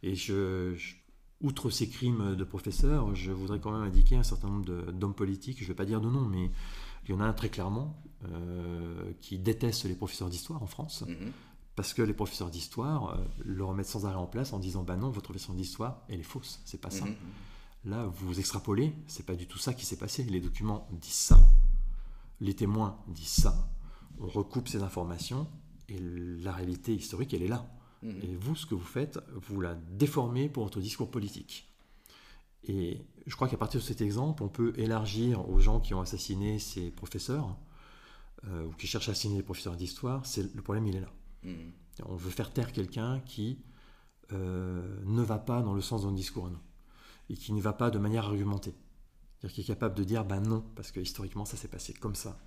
Et 0.02 0.14
je, 0.14 0.74
outre 1.40 1.70
ces 1.70 1.88
crimes 1.88 2.34
de 2.34 2.44
professeurs, 2.44 3.14
je 3.14 3.30
voudrais 3.30 3.60
quand 3.60 3.72
même 3.72 3.82
indiquer 3.82 4.16
un 4.16 4.22
certain 4.22 4.48
nombre 4.48 4.92
d'hommes 4.92 5.14
politiques, 5.14 5.58
je 5.58 5.64
ne 5.64 5.68
vais 5.68 5.74
pas 5.74 5.84
dire 5.84 6.00
de 6.00 6.08
nom, 6.08 6.22
mais 6.22 6.50
il 7.04 7.10
y 7.10 7.14
en 7.14 7.20
a 7.20 7.24
un 7.24 7.32
très 7.32 7.48
clairement 7.48 8.00
euh, 8.24 9.12
qui 9.20 9.38
déteste 9.38 9.84
les 9.84 9.94
professeurs 9.94 10.28
d'histoire 10.28 10.62
en 10.62 10.66
France. 10.66 11.04
Parce 11.76 11.92
que 11.92 12.00
les 12.00 12.14
professeurs 12.14 12.48
d'histoire 12.48 13.10
euh, 13.10 13.24
le 13.44 13.62
remettent 13.62 13.86
sans 13.86 14.06
arrêt 14.06 14.16
en 14.16 14.26
place 14.26 14.54
en 14.54 14.58
disant 14.58 14.82
Bah 14.82 14.96
non, 14.96 15.10
votre 15.10 15.24
professeur 15.24 15.54
d'histoire, 15.54 16.02
elle 16.08 16.20
est 16.20 16.24
fausse, 16.24 16.60
c'est 16.64 16.80
pas 16.80 16.90
ça. 16.90 17.04
Là, 17.84 18.06
vous 18.06 18.40
extrapolez, 18.40 18.94
c'est 19.06 19.26
pas 19.26 19.36
du 19.36 19.46
tout 19.46 19.58
ça 19.58 19.74
qui 19.74 19.84
s'est 19.84 19.98
passé. 19.98 20.24
Les 20.24 20.40
documents 20.40 20.88
disent 20.90 21.12
ça, 21.12 21.38
les 22.40 22.54
témoins 22.54 22.98
disent 23.08 23.28
ça. 23.28 23.70
On 24.18 24.26
recoupe 24.26 24.68
ces 24.68 24.82
informations 24.82 25.46
et 25.88 25.98
la 26.00 26.52
réalité 26.52 26.94
historique, 26.94 27.34
elle 27.34 27.42
est 27.42 27.48
là. 27.48 27.66
Mhm. 28.02 28.20
Et 28.22 28.36
vous, 28.36 28.56
ce 28.56 28.66
que 28.66 28.74
vous 28.74 28.84
faites, 28.84 29.18
vous 29.32 29.60
la 29.60 29.74
déformez 29.74 30.48
pour 30.48 30.64
votre 30.64 30.80
discours 30.80 31.10
politique. 31.10 31.68
Et 32.64 33.04
je 33.26 33.36
crois 33.36 33.48
qu'à 33.48 33.56
partir 33.56 33.80
de 33.80 33.84
cet 33.84 34.00
exemple, 34.00 34.42
on 34.42 34.48
peut 34.48 34.72
élargir 34.76 35.48
aux 35.48 35.60
gens 35.60 35.80
qui 35.80 35.94
ont 35.94 36.00
assassiné 36.00 36.58
ces 36.58 36.90
professeurs 36.90 37.56
euh, 38.44 38.66
ou 38.66 38.72
qui 38.72 38.86
cherchent 38.86 39.08
à 39.08 39.12
assassiner 39.12 39.36
les 39.36 39.42
professeurs 39.42 39.76
d'histoire. 39.76 40.22
le 40.36 40.62
problème, 40.62 40.86
il 40.86 40.96
est 40.96 41.00
là. 41.00 41.12
Mhm. 41.44 41.72
On 42.04 42.16
veut 42.16 42.30
faire 42.30 42.52
taire 42.52 42.72
quelqu'un 42.72 43.20
qui 43.20 43.58
euh, 44.32 45.00
ne 45.04 45.22
va 45.22 45.38
pas 45.38 45.62
dans 45.62 45.74
le 45.74 45.80
sens 45.80 46.02
d'un 46.02 46.12
discours 46.12 46.50
nous. 46.50 46.58
et 47.30 47.34
qui 47.34 47.52
ne 47.52 47.60
va 47.60 47.72
pas 47.72 47.90
de 47.90 47.98
manière 47.98 48.26
argumentée. 48.26 48.74
C'est-à-dire 49.38 49.54
qui 49.54 49.60
est 49.60 49.64
capable 49.64 49.94
de 49.94 50.04
dire 50.04 50.24
ben 50.24 50.40
non, 50.40 50.64
parce 50.74 50.90
que 50.90 51.00
historiquement 51.00 51.44
ça 51.44 51.56
s'est 51.56 51.68
passé 51.68 51.92
comme 51.92 52.14
ça. 52.14 52.38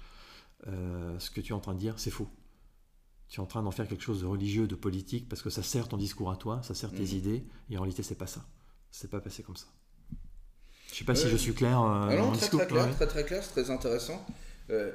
Euh, 0.67 1.17
ce 1.19 1.31
que 1.31 1.41
tu 1.41 1.53
es 1.53 1.55
en 1.55 1.59
train 1.59 1.73
de 1.73 1.79
dire, 1.79 1.97
c'est 1.97 2.11
faux. 2.11 2.27
Tu 3.29 3.39
es 3.39 3.43
en 3.43 3.45
train 3.45 3.61
d'en 3.61 3.71
faire 3.71 3.87
quelque 3.87 4.03
chose 4.03 4.21
de 4.21 4.25
religieux, 4.25 4.67
de 4.67 4.75
politique, 4.75 5.29
parce 5.29 5.41
que 5.41 5.51
ça 5.51 5.61
sert 5.61 5.87
ton 5.87 5.97
discours 5.97 6.31
à 6.31 6.35
toi, 6.35 6.61
ça 6.63 6.73
sert 6.73 6.91
tes 6.91 7.03
mhm. 7.03 7.17
idées, 7.17 7.43
et 7.69 7.77
en 7.77 7.81
réalité 7.81 8.03
c'est 8.03 8.15
pas 8.15 8.27
ça. 8.27 8.43
C'est 8.91 9.09
pas 9.09 9.21
passé 9.21 9.43
comme 9.43 9.55
ça. 9.55 9.67
Je 10.91 10.97
sais 10.97 11.05
pas 11.05 11.15
si 11.15 11.29
je 11.29 11.37
suis 11.37 11.53
clair. 11.53 11.79
Euh, 11.79 12.07
ah 12.09 12.15
non, 12.15 12.31
très, 12.31 12.47
très, 12.47 12.67
clair, 12.67 12.95
très 12.95 13.07
très 13.07 13.23
clair, 13.23 13.43
c'est 13.43 13.51
très 13.51 13.69
intéressant. 13.69 14.25
Euh, 14.71 14.91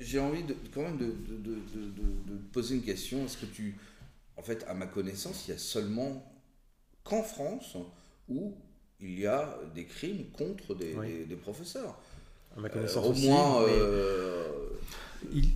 j'ai 0.00 0.18
envie 0.18 0.42
de, 0.42 0.54
quand 0.74 0.82
même 0.82 0.98
de, 0.98 1.06
de, 1.06 1.54
de, 1.54 2.36
poser 2.52 2.74
une 2.74 2.82
question. 2.82 3.24
Est-ce 3.24 3.36
que 3.36 3.46
tu, 3.46 3.76
en 4.36 4.42
fait, 4.42 4.64
à 4.66 4.74
ma 4.74 4.86
connaissance, 4.86 5.46
il 5.46 5.52
y 5.52 5.54
a 5.54 5.58
seulement 5.58 6.26
qu'en 7.04 7.22
France 7.22 7.76
où 8.28 8.54
il 9.00 9.18
y 9.18 9.26
a 9.26 9.58
des 9.74 9.86
crimes 9.86 10.26
contre 10.32 10.74
des, 10.74 11.24
des, 11.26 11.36
professeurs? 11.36 11.98
À 12.56 12.60
ma 12.60 12.68
euh, 12.68 12.70
connaissance 12.70 13.06
au 13.06 13.12
moins, 13.12 13.62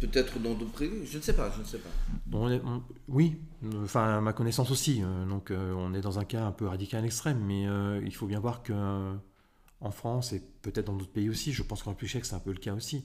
peut-être 0.01 0.39
dans 0.39 0.55
d'autres 0.55 0.79
pays, 0.79 1.07
je 1.07 1.19
ne 1.19 1.23
sais 1.23 1.35
pas, 1.35 1.53
je 1.55 1.61
ne 1.61 1.67
sais 1.67 1.79
pas. 1.79 1.91
oui, 3.09 3.37
enfin 3.83 4.19
à 4.19 4.21
ma 4.21 4.33
connaissance 4.33 4.71
aussi. 4.71 5.03
donc 5.29 5.51
on 5.51 5.95
est 5.95 6.01
dans 6.01 6.19
un 6.19 6.25
cas 6.25 6.45
un 6.45 6.53
peu 6.53 6.67
radical 6.67 7.05
extrême, 7.05 7.39
mais 7.45 7.65
il 8.05 8.15
faut 8.15 8.27
bien 8.27 8.41
voir 8.41 8.63
que 8.63 8.73
en 9.81 9.91
France 9.91 10.33
et 10.33 10.43
peut-être 10.63 10.87
dans 10.87 10.97
d'autres 10.97 11.13
pays 11.13 11.29
aussi, 11.29 11.53
je 11.53 11.63
pense 11.63 11.83
qu'en 11.83 11.91
République 11.91 12.25
c'est 12.25 12.35
un 12.35 12.41
peu 12.41 12.53
le 12.53 12.59
cas 12.59 12.75
aussi, 12.75 13.05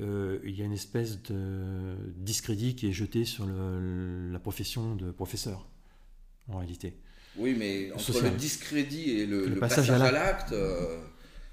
euh, 0.00 0.38
il 0.44 0.54
y 0.54 0.62
a 0.62 0.64
une 0.64 0.72
espèce 0.72 1.22
de 1.22 1.96
discrédit 2.16 2.74
qui 2.74 2.88
est 2.88 2.92
jeté 2.92 3.24
sur 3.24 3.46
la 3.46 4.38
profession 4.38 4.94
de 4.94 5.10
professeur, 5.10 5.66
en 6.48 6.58
réalité. 6.58 6.98
Oui, 7.38 7.54
mais 7.58 7.92
entre 7.92 8.22
le 8.22 8.30
discrédit 8.30 9.10
et 9.10 9.26
le, 9.26 9.54
passage, 9.56 9.90
à 9.90 10.10
l'acte... 10.10 10.52
Euh, 10.52 10.98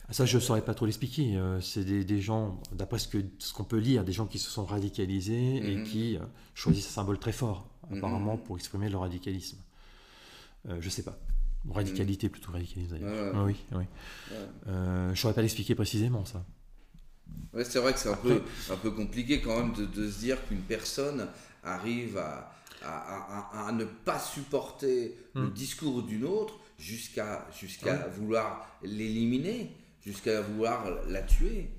ça, 0.10 0.26
je 0.26 0.36
ne 0.38 0.42
saurais 0.42 0.62
pas 0.62 0.74
trop 0.74 0.86
l'expliquer. 0.86 1.36
Euh, 1.38 1.62
c'est 1.62 1.84
des, 1.84 2.22
gens, 2.22 2.62
d'après 2.72 3.00
ce 3.00 3.08
qu'on 3.08 3.24
ce 3.40 3.54
qu'on 3.54 3.64
peut 3.64 3.78
lire, 3.78 4.04
des 4.04 4.12
gens 4.12 4.26
qui 4.26 4.40
se 4.40 4.50
sont 4.50 4.66
radicalisés 4.66 5.58
et 5.58 5.78
mhm. 5.78 5.84
qui 5.86 6.18
choisissent 6.54 6.88
un 6.88 7.02
symbole 7.02 7.20
très 7.20 7.32
fort, 7.32 7.68
mhm. 7.90 7.98
apparemment, 7.98 8.38
pour 8.38 8.58
exprimer 8.58 8.90
leur 8.90 9.02
radicalisme. 9.02 9.58
je 10.68 10.76
ne 10.76 10.90
sais 10.90 11.04
pas. 11.04 11.18
Radicalité 11.70 12.28
plutôt, 12.28 12.52
radicalisme 12.52 12.98
d'ailleurs. 12.98 13.34
Ah 13.36 13.44
oui, 13.46 13.56
oui. 13.72 13.86
Euh, 14.68 15.06
je 15.08 15.12
ne 15.12 15.16
saurais 15.16 15.34
pas 15.34 15.42
l'expliquer 15.42 15.76
précisément 15.76 16.26
ça. 16.26 16.44
Ouais, 17.54 17.64
c'est 17.64 17.80
vrai 17.80 17.94
que 17.94 18.00
c'est 18.00 18.10
un 18.10 18.18
peu, 18.18 18.42
un 18.70 18.76
peu 18.76 18.92
compliqué 18.92 19.42
quand 19.42 19.58
même 19.58 19.74
de, 19.74 19.86
de 19.86 20.10
se 20.10 20.20
dire 20.20 20.46
qu'une 20.48 20.62
personne 20.62 21.28
arrive 21.64 22.18
à, 22.18 22.52
à, 22.84 23.68
à, 23.68 23.72
ne 23.72 23.86
pas 23.86 24.20
supporter 24.20 25.18
le 25.36 25.44
hmm. 25.44 25.54
discours 25.54 26.04
d'une 26.04 26.26
autre 26.26 26.60
jusqu'à 26.78 27.48
jusqu'à 27.58 28.08
vouloir 28.10 28.68
l'éliminer, 28.84 29.72
jusqu'à 30.06 30.42
vouloir 30.42 30.86
la 31.08 31.22
tuer. 31.22 31.72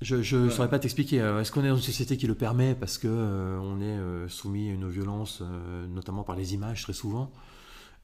Je 0.00 0.36
ne 0.36 0.50
saurais 0.50 0.70
pas 0.70 0.78
t'expliquer. 0.78 1.20
Euh, 1.20 1.40
est-ce 1.40 1.52
qu'on 1.52 1.64
est 1.64 1.68
dans 1.68 1.76
une 1.76 1.82
société 1.82 2.16
qui 2.16 2.26
le 2.26 2.34
permet 2.34 2.74
parce 2.74 2.98
qu'on 2.98 3.08
euh, 3.08 3.58
on 3.58 3.80
est 3.80 4.28
soumis 4.28 4.70
à 4.70 4.72
une 4.72 4.88
violence, 4.88 5.42
notamment 5.88 6.24
par 6.24 6.36
les 6.36 6.54
images 6.54 6.82
très 6.82 6.92
souvent? 6.92 7.32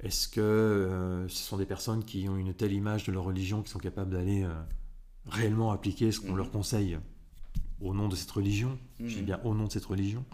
Est-ce 0.03 0.29
que 0.29 0.41
euh, 0.41 1.29
ce 1.29 1.43
sont 1.43 1.59
des 1.59 1.67
personnes 1.67 2.05
qui 2.05 2.27
ont 2.29 2.37
une 2.37 2.55
telle 2.55 2.73
image 2.73 3.05
de 3.05 3.13
leur 3.13 3.25
religion 3.25 3.63
qui 3.63 3.71
sont 3.71 3.79
capables 3.79 4.11
d'aller 4.11 4.45
euh, 4.45 4.55
réellement 5.27 5.73
appliquer 5.73 6.11
ce 6.11 6.21
qu'on 6.21 6.35
leur 6.35 6.51
conseille 6.51 6.99
au 7.83 7.93
nom 7.93 8.09
de 8.09 8.17
cette 8.17 8.31
religion? 8.31 8.79
Je 8.99 9.17
dis 9.17 9.23
bien 9.23 9.41
au 9.45 9.55
nom 9.55 9.67
de 9.67 9.73
cette 9.73 9.85
religion. 9.85 10.25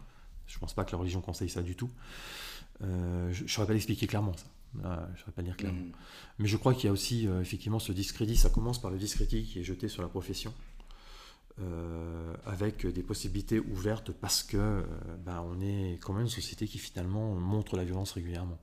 Je 0.46 0.56
ne 0.56 0.60
pense 0.60 0.74
pas 0.74 0.84
que 0.84 0.92
la 0.92 0.98
religion 0.98 1.20
conseille 1.20 1.48
ça 1.48 1.62
du 1.62 1.74
tout. 1.74 1.90
Euh, 2.82 3.32
je 3.32 3.42
ne 3.42 3.48
saurais 3.48 3.66
pas 3.66 3.72
l'expliquer 3.72 4.06
clairement, 4.06 4.36
ça. 4.36 4.46
Ah, 4.84 5.06
je 5.08 5.12
ne 5.12 5.18
saurais 5.18 5.32
pas 5.32 5.42
dire 5.42 5.56
clairement. 5.56 5.92
Mais 6.38 6.48
je 6.48 6.56
crois 6.56 6.74
qu'il 6.74 6.84
y 6.84 6.88
a 6.88 6.92
aussi 6.92 7.28
effectivement 7.40 7.78
ce 7.78 7.92
discrédit. 7.92 8.36
Ça 8.36 8.50
commence 8.50 8.80
par 8.80 8.90
le 8.90 8.98
discrédit 8.98 9.44
qui 9.44 9.60
est 9.60 9.64
jeté 9.64 9.88
sur 9.88 10.02
la 10.02 10.08
profession. 10.08 10.52
avec 12.44 12.86
des 12.86 13.02
possibilités 13.02 13.58
ouvertes 13.58 14.12
parce 14.12 14.42
que 14.42 14.84
ben, 15.24 15.42
on 15.50 15.60
est 15.60 15.98
quand 16.02 16.12
même 16.12 16.24
une 16.24 16.28
société 16.28 16.66
qui 16.66 16.78
finalement 16.78 17.34
montre 17.34 17.76
la 17.76 17.84
violence 17.84 18.12
régulièrement 18.12 18.58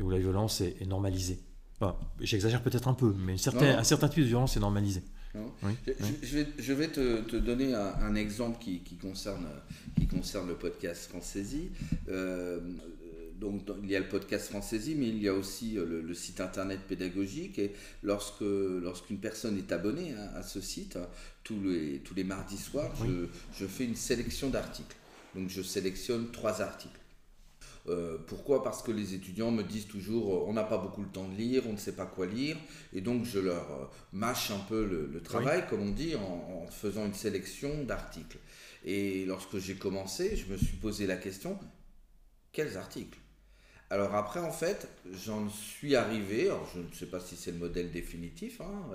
et 0.00 0.02
où 0.02 0.10
la 0.10 0.18
violence 0.18 0.60
est, 0.60 0.86
normalisée. 0.86 1.38
J'exagère 2.20 2.62
peut-être 2.62 2.88
un 2.88 2.94
peu, 2.94 3.14
mais 3.18 3.34
un 3.34 3.84
certain 3.84 4.08
type 4.08 4.22
de 4.22 4.28
violence 4.28 4.56
est 4.56 4.60
normalisé. 4.60 5.02
je, 5.34 6.38
vais, 6.38 6.46
je, 6.58 6.72
vais, 6.72 6.88
te, 6.88 7.36
donner 7.36 7.74
un, 7.74 8.14
exemple 8.14 8.58
qui, 8.60 8.80
concerne, 9.00 9.46
qui 9.96 10.06
concerne 10.06 10.48
le 10.48 10.56
podcast 10.56 11.08
Francaisie. 11.10 11.70
Euh, 12.08 12.60
donc, 13.40 13.62
il 13.82 13.90
y 13.90 13.96
a 13.96 14.00
le 14.00 14.08
podcast 14.08 14.50
Francaisie, 14.50 14.94
mais 14.94 15.08
il 15.08 15.20
y 15.22 15.28
a 15.28 15.32
aussi 15.32 15.78
euh, 15.78 16.02
le, 16.02 16.14
site 16.14 16.40
internet 16.40 16.80
pédagogique. 16.86 17.58
Et 17.58 17.72
lorsque, 18.02 18.42
lorsqu'une 18.42 19.18
personne 19.18 19.56
est 19.56 19.72
abonnée 19.72 20.14
à, 20.34 20.42
ce 20.42 20.60
site, 20.60 20.98
tous 21.42 21.60
les, 21.62 22.00
tous 22.00 22.14
les 22.14 22.24
mardis 22.24 22.58
soirs, 22.58 22.94
je, 23.02 23.26
je 23.58 23.66
fais 23.66 23.84
une 23.84 23.96
sélection 23.96 24.50
d'articles. 24.50 24.96
Donc, 25.34 25.48
je 25.48 25.62
sélectionne 25.62 26.30
trois 26.30 26.60
articles. 26.60 27.00
Euh, 27.88 28.18
pourquoi? 28.26 28.62
Parce 28.62 28.82
que 28.82 28.92
les 28.92 29.14
étudiants 29.14 29.50
me 29.50 29.62
disent 29.62 29.86
toujours 29.86 30.34
euh, 30.34 30.44
on 30.46 30.52
n'a 30.52 30.64
pas 30.64 30.76
beaucoup 30.76 31.00
le 31.00 31.08
temps 31.08 31.26
de 31.26 31.34
lire, 31.34 31.62
on 31.66 31.72
ne 31.72 31.78
sait 31.78 31.96
pas 31.96 32.04
quoi 32.04 32.26
lire, 32.26 32.58
et 32.92 33.00
donc 33.00 33.24
je 33.24 33.38
leur 33.38 33.90
mâche 34.12 34.50
un 34.50 34.58
peu 34.68 34.84
le, 34.84 35.22
travail, 35.22 35.64
comme 35.66 35.80
on 35.80 35.90
dit, 35.90 36.14
en, 36.14 36.66
faisant 36.66 37.06
une 37.06 37.14
sélection 37.14 37.84
d'articles. 37.84 38.38
Et 38.84 39.24
lorsque 39.24 39.56
j'ai 39.56 39.76
commencé, 39.76 40.36
je 40.36 40.52
me 40.52 40.58
suis 40.58 40.76
posé 40.76 41.06
la 41.06 41.16
question 41.16 41.58
quels 42.52 42.76
articles? 42.76 43.18
Alors 43.90 44.14
après, 44.14 44.40
en 44.40 44.52
fait, 44.52 44.88
j'en 45.12 45.48
suis 45.50 45.96
arrivé, 45.96 46.46
alors 46.46 46.68
je 46.74 46.80
ne 46.80 46.92
sais 46.92 47.06
pas 47.06 47.20
si 47.20 47.36
c'est 47.36 47.50
le 47.50 47.58
modèle 47.58 47.90
définitif, 47.90 48.60
hein, 48.60 48.90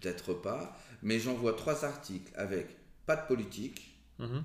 peut-être 0.00 0.34
pas, 0.34 0.76
mais 1.02 1.18
j'envoie 1.18 1.54
trois 1.54 1.84
articles 1.84 2.30
avec 2.36 2.66
pas 3.06 3.16
de 3.16 3.26
politique 3.26 3.98
mhm. 4.18 4.44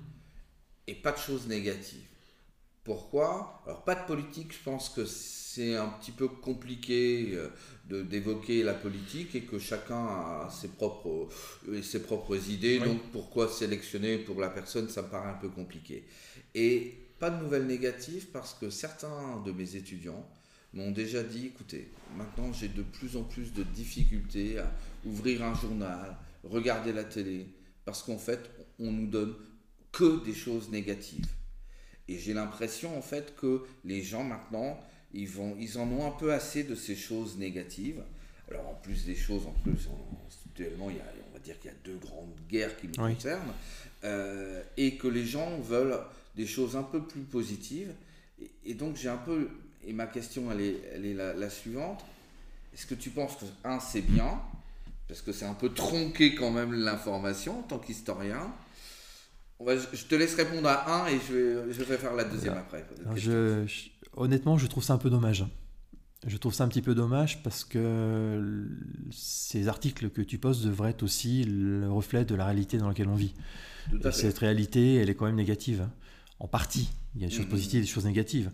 et 0.86 0.94
pas 0.94 1.12
de 1.12 1.18
choses 1.18 1.46
négatives. 1.46 2.06
Pourquoi? 2.82 3.62
Alors 3.66 3.84
pas 3.84 3.94
de 3.94 4.06
politique, 4.06 4.52
je 4.52 4.62
pense 4.62 4.90
que 4.90 5.06
c'est 5.06 5.76
un 5.76 5.88
petit 5.88 6.12
peu 6.12 6.28
compliqué 6.28 7.30
euh, 7.32 7.48
de 7.88 8.02
d'évoquer 8.02 8.62
la 8.62 8.74
politique 8.74 9.34
et 9.34 9.42
que 9.42 9.58
chacun 9.58 10.04
a 10.04 10.48
ses 10.50 10.68
propres, 10.68 11.28
euh, 11.68 11.80
ses 11.80 12.02
propres 12.02 12.50
idées. 12.50 12.80
Donc 12.80 13.00
pourquoi 13.10 13.48
sélectionner 13.48 14.18
pour 14.18 14.38
la 14.38 14.50
personne, 14.50 14.88
ça 14.90 15.00
me 15.02 15.08
paraît 15.08 15.30
un 15.30 15.38
peu 15.40 15.48
compliqué. 15.48 16.04
Et 16.54 17.03
pas 17.24 17.30
de 17.30 17.42
nouvelles 17.42 17.66
négatives 17.66 18.26
parce 18.34 18.52
que 18.52 18.68
certains 18.68 19.40
de 19.46 19.50
mes 19.50 19.76
étudiants 19.76 20.28
m'ont 20.74 20.90
déjà 20.90 21.22
dit, 21.22 21.46
écoutez, 21.46 21.90
maintenant 22.18 22.52
j'ai 22.52 22.68
de 22.68 22.82
plus 22.82 23.16
en 23.16 23.22
plus 23.22 23.54
de 23.54 23.62
difficultés 23.62 24.58
à 24.58 24.70
ouvrir 25.06 25.42
un 25.42 25.54
journal, 25.54 26.18
regarder 26.42 26.92
la 26.92 27.02
télé, 27.02 27.46
parce 27.86 28.02
qu'en 28.02 28.18
fait, 28.18 28.50
on 28.78 28.92
nous 28.92 29.06
donne 29.06 29.34
que 29.90 30.22
des 30.22 30.34
choses 30.34 30.68
négatives. 30.68 31.30
Et 32.08 32.18
j'ai 32.18 32.34
l'impression 32.34 32.94
en 32.98 33.00
fait 33.00 33.34
que 33.36 33.62
les 33.86 34.02
gens 34.02 34.22
maintenant, 34.22 34.78
ils, 35.14 35.26
vont, 35.26 35.56
ils 35.58 35.78
en 35.78 35.90
ont 35.92 36.06
un 36.06 36.10
peu 36.10 36.30
assez 36.30 36.62
de 36.62 36.74
ces 36.74 36.94
choses 36.94 37.38
négatives. 37.38 38.02
Alors 38.50 38.68
en 38.68 38.74
plus 38.74 39.06
des 39.06 39.16
choses, 39.16 39.46
en 39.46 39.54
plus, 39.62 39.88
actuellement, 40.50 40.90
il 40.90 40.96
y 40.96 41.00
a, 41.00 41.04
on 41.30 41.32
va 41.32 41.38
dire 41.38 41.58
qu'il 41.58 41.70
y 41.70 41.74
a 41.74 41.76
deux 41.86 41.96
grandes 41.96 42.38
guerres 42.50 42.76
qui 42.76 42.88
nous 42.88 43.14
concernent, 43.14 43.54
euh, 44.04 44.62
et 44.76 44.98
que 44.98 45.08
les 45.08 45.24
gens 45.24 45.58
veulent 45.60 45.98
des 46.36 46.46
choses 46.46 46.76
un 46.76 46.82
peu 46.82 47.02
plus 47.02 47.22
positives. 47.22 47.92
Et, 48.64 48.74
donc 48.74 48.96
j'ai 48.96 49.08
un 49.08 49.16
peu, 49.16 49.48
et 49.86 49.92
ma 49.92 50.06
question 50.06 50.50
elle 50.50 50.60
est, 50.60 50.80
elle 50.92 51.06
est 51.06 51.14
la, 51.14 51.34
la 51.34 51.50
suivante, 51.50 52.04
est-ce 52.72 52.86
que 52.86 52.94
tu 52.94 53.10
penses 53.10 53.36
que, 53.36 53.44
un, 53.68 53.78
c'est 53.78 54.02
bien, 54.02 54.40
parce 55.06 55.22
que 55.22 55.32
c'est 55.32 55.44
un 55.44 55.54
peu 55.54 55.68
tronqué 55.68 56.34
quand 56.34 56.50
même 56.50 56.72
l'information 56.72 57.60
en 57.60 57.62
tant 57.62 57.78
qu'historien, 57.78 58.52
je 59.60 60.04
te 60.04 60.14
laisse 60.14 60.34
répondre 60.34 60.68
à 60.68 61.02
un 61.02 61.06
et 61.06 61.18
je 61.28 61.34
vais, 61.34 61.72
je 61.72 61.82
vais 61.84 61.96
faire 61.96 62.14
la 62.14 62.24
deuxième 62.24 62.54
après. 62.54 62.84
honnêtement, 64.16 64.58
je 64.58 64.66
trouve 64.66 64.82
ça 64.82 64.94
un 64.94 64.98
peu 64.98 65.10
dommage. 65.10 65.44
Je 66.26 66.36
trouve 66.38 66.54
ça 66.54 66.64
un 66.64 66.68
petit 66.68 66.80
peu 66.80 66.94
dommage 66.94 67.42
parce 67.42 67.64
que 67.64 68.66
ces 69.10 69.68
articles 69.68 70.08
que 70.08 70.22
tu 70.22 70.38
poses 70.38 70.64
devraient 70.64 70.90
être 70.90 71.02
aussi 71.02 71.44
le 71.44 71.90
reflet 71.90 72.24
de 72.24 72.34
la 72.34 72.46
réalité 72.46 72.78
dans 72.78 72.88
laquelle 72.88 73.08
on 73.08 73.14
vit. 73.14 73.34
cette 74.10 74.38
réalité, 74.38 74.94
elle 74.94 75.10
est 75.10 75.14
quand 75.14 75.26
même 75.26 75.36
négative. 75.36 75.86
En 76.40 76.48
partie. 76.48 76.88
Il 77.14 77.22
y 77.22 77.24
a 77.24 77.28
des 77.28 77.34
choses 77.34 77.46
mm-hmm. 77.46 77.48
positives 77.48 77.78
et 77.78 77.82
des 77.82 77.88
choses 77.88 78.06
négatives. 78.06 78.50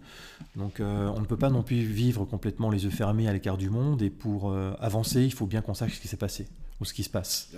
Donc 0.56 0.80
euh, 0.80 1.08
on 1.08 1.20
ne 1.20 1.26
peut 1.26 1.36
pas 1.36 1.50
non 1.50 1.62
plus 1.62 1.82
vivre 1.82 2.24
complètement 2.24 2.70
les 2.70 2.84
yeux 2.84 2.90
fermés 2.90 3.28
à 3.28 3.32
l'écart 3.32 3.56
du 3.56 3.70
monde 3.70 4.02
et 4.02 4.10
pour 4.10 4.50
euh, 4.50 4.72
avancer, 4.80 5.22
il 5.22 5.32
faut 5.32 5.46
bien 5.46 5.62
qu'on 5.62 5.74
sache 5.74 5.96
ce 5.96 6.00
qui 6.00 6.08
s'est 6.08 6.16
passé 6.16 6.46
ou 6.80 6.84
ce 6.84 6.94
qui 6.94 7.02
se 7.02 7.10
passe. 7.10 7.50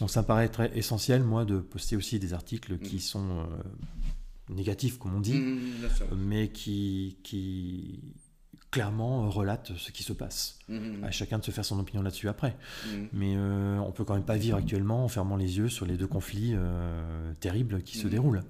Donc 0.00 0.10
ça 0.10 0.22
me 0.22 0.26
paraît 0.26 0.48
très 0.48 0.76
essentiel, 0.76 1.22
moi, 1.22 1.44
de 1.44 1.58
poster 1.58 1.96
aussi 1.96 2.18
des 2.18 2.32
articles 2.32 2.78
qui 2.78 2.96
mm. 2.96 3.00
sont 3.00 3.40
euh, 3.40 4.54
négatifs, 4.54 4.98
comme 4.98 5.14
on 5.14 5.20
dit, 5.20 5.34
mm, 5.34 5.58
mm, 6.12 6.16
mais 6.16 6.48
qui, 6.48 7.18
qui 7.22 8.00
clairement 8.70 9.30
relatent 9.30 9.72
ce 9.76 9.92
qui 9.92 10.02
se 10.02 10.12
passe. 10.12 10.58
À 11.02 11.10
chacun 11.10 11.38
de 11.38 11.44
se 11.44 11.52
faire 11.52 11.64
son 11.64 11.78
opinion 11.78 12.02
là-dessus 12.02 12.28
après. 12.28 12.56
Mais 13.12 13.36
on 13.36 13.92
peut 13.92 14.02
quand 14.02 14.14
même 14.14 14.24
pas 14.24 14.36
vivre 14.36 14.56
actuellement 14.56 15.04
en 15.04 15.08
fermant 15.08 15.36
les 15.36 15.58
yeux 15.58 15.68
sur 15.68 15.86
les 15.86 15.96
deux 15.96 16.08
conflits 16.08 16.56
terribles 17.38 17.82
qui 17.82 17.98
se 17.98 18.08
déroulent. 18.08 18.42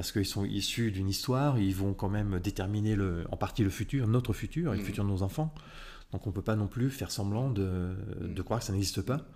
Parce 0.00 0.12
qu'ils 0.12 0.24
sont 0.24 0.46
issus 0.46 0.90
d'une 0.90 1.10
histoire, 1.10 1.58
ils 1.58 1.74
vont 1.74 1.92
quand 1.92 2.08
même 2.08 2.40
déterminer 2.40 2.96
le, 2.96 3.26
en 3.30 3.36
partie 3.36 3.62
le 3.62 3.68
futur, 3.68 4.08
notre 4.08 4.32
futur, 4.32 4.72
et 4.72 4.78
le 4.78 4.82
futur 4.82 5.04
de 5.04 5.10
nos 5.10 5.20
enfants. 5.22 5.52
Donc 6.10 6.26
on 6.26 6.30
ne 6.30 6.34
peut 6.34 6.40
pas 6.40 6.56
non 6.56 6.68
plus 6.68 6.88
faire 6.88 7.10
semblant 7.10 7.50
de, 7.50 7.94
Mm. 8.20 8.32
de 8.32 8.42
croire 8.42 8.60
que 8.60 8.66
ça 8.66 8.72
n'existe 8.72 9.02
pas 9.02 9.26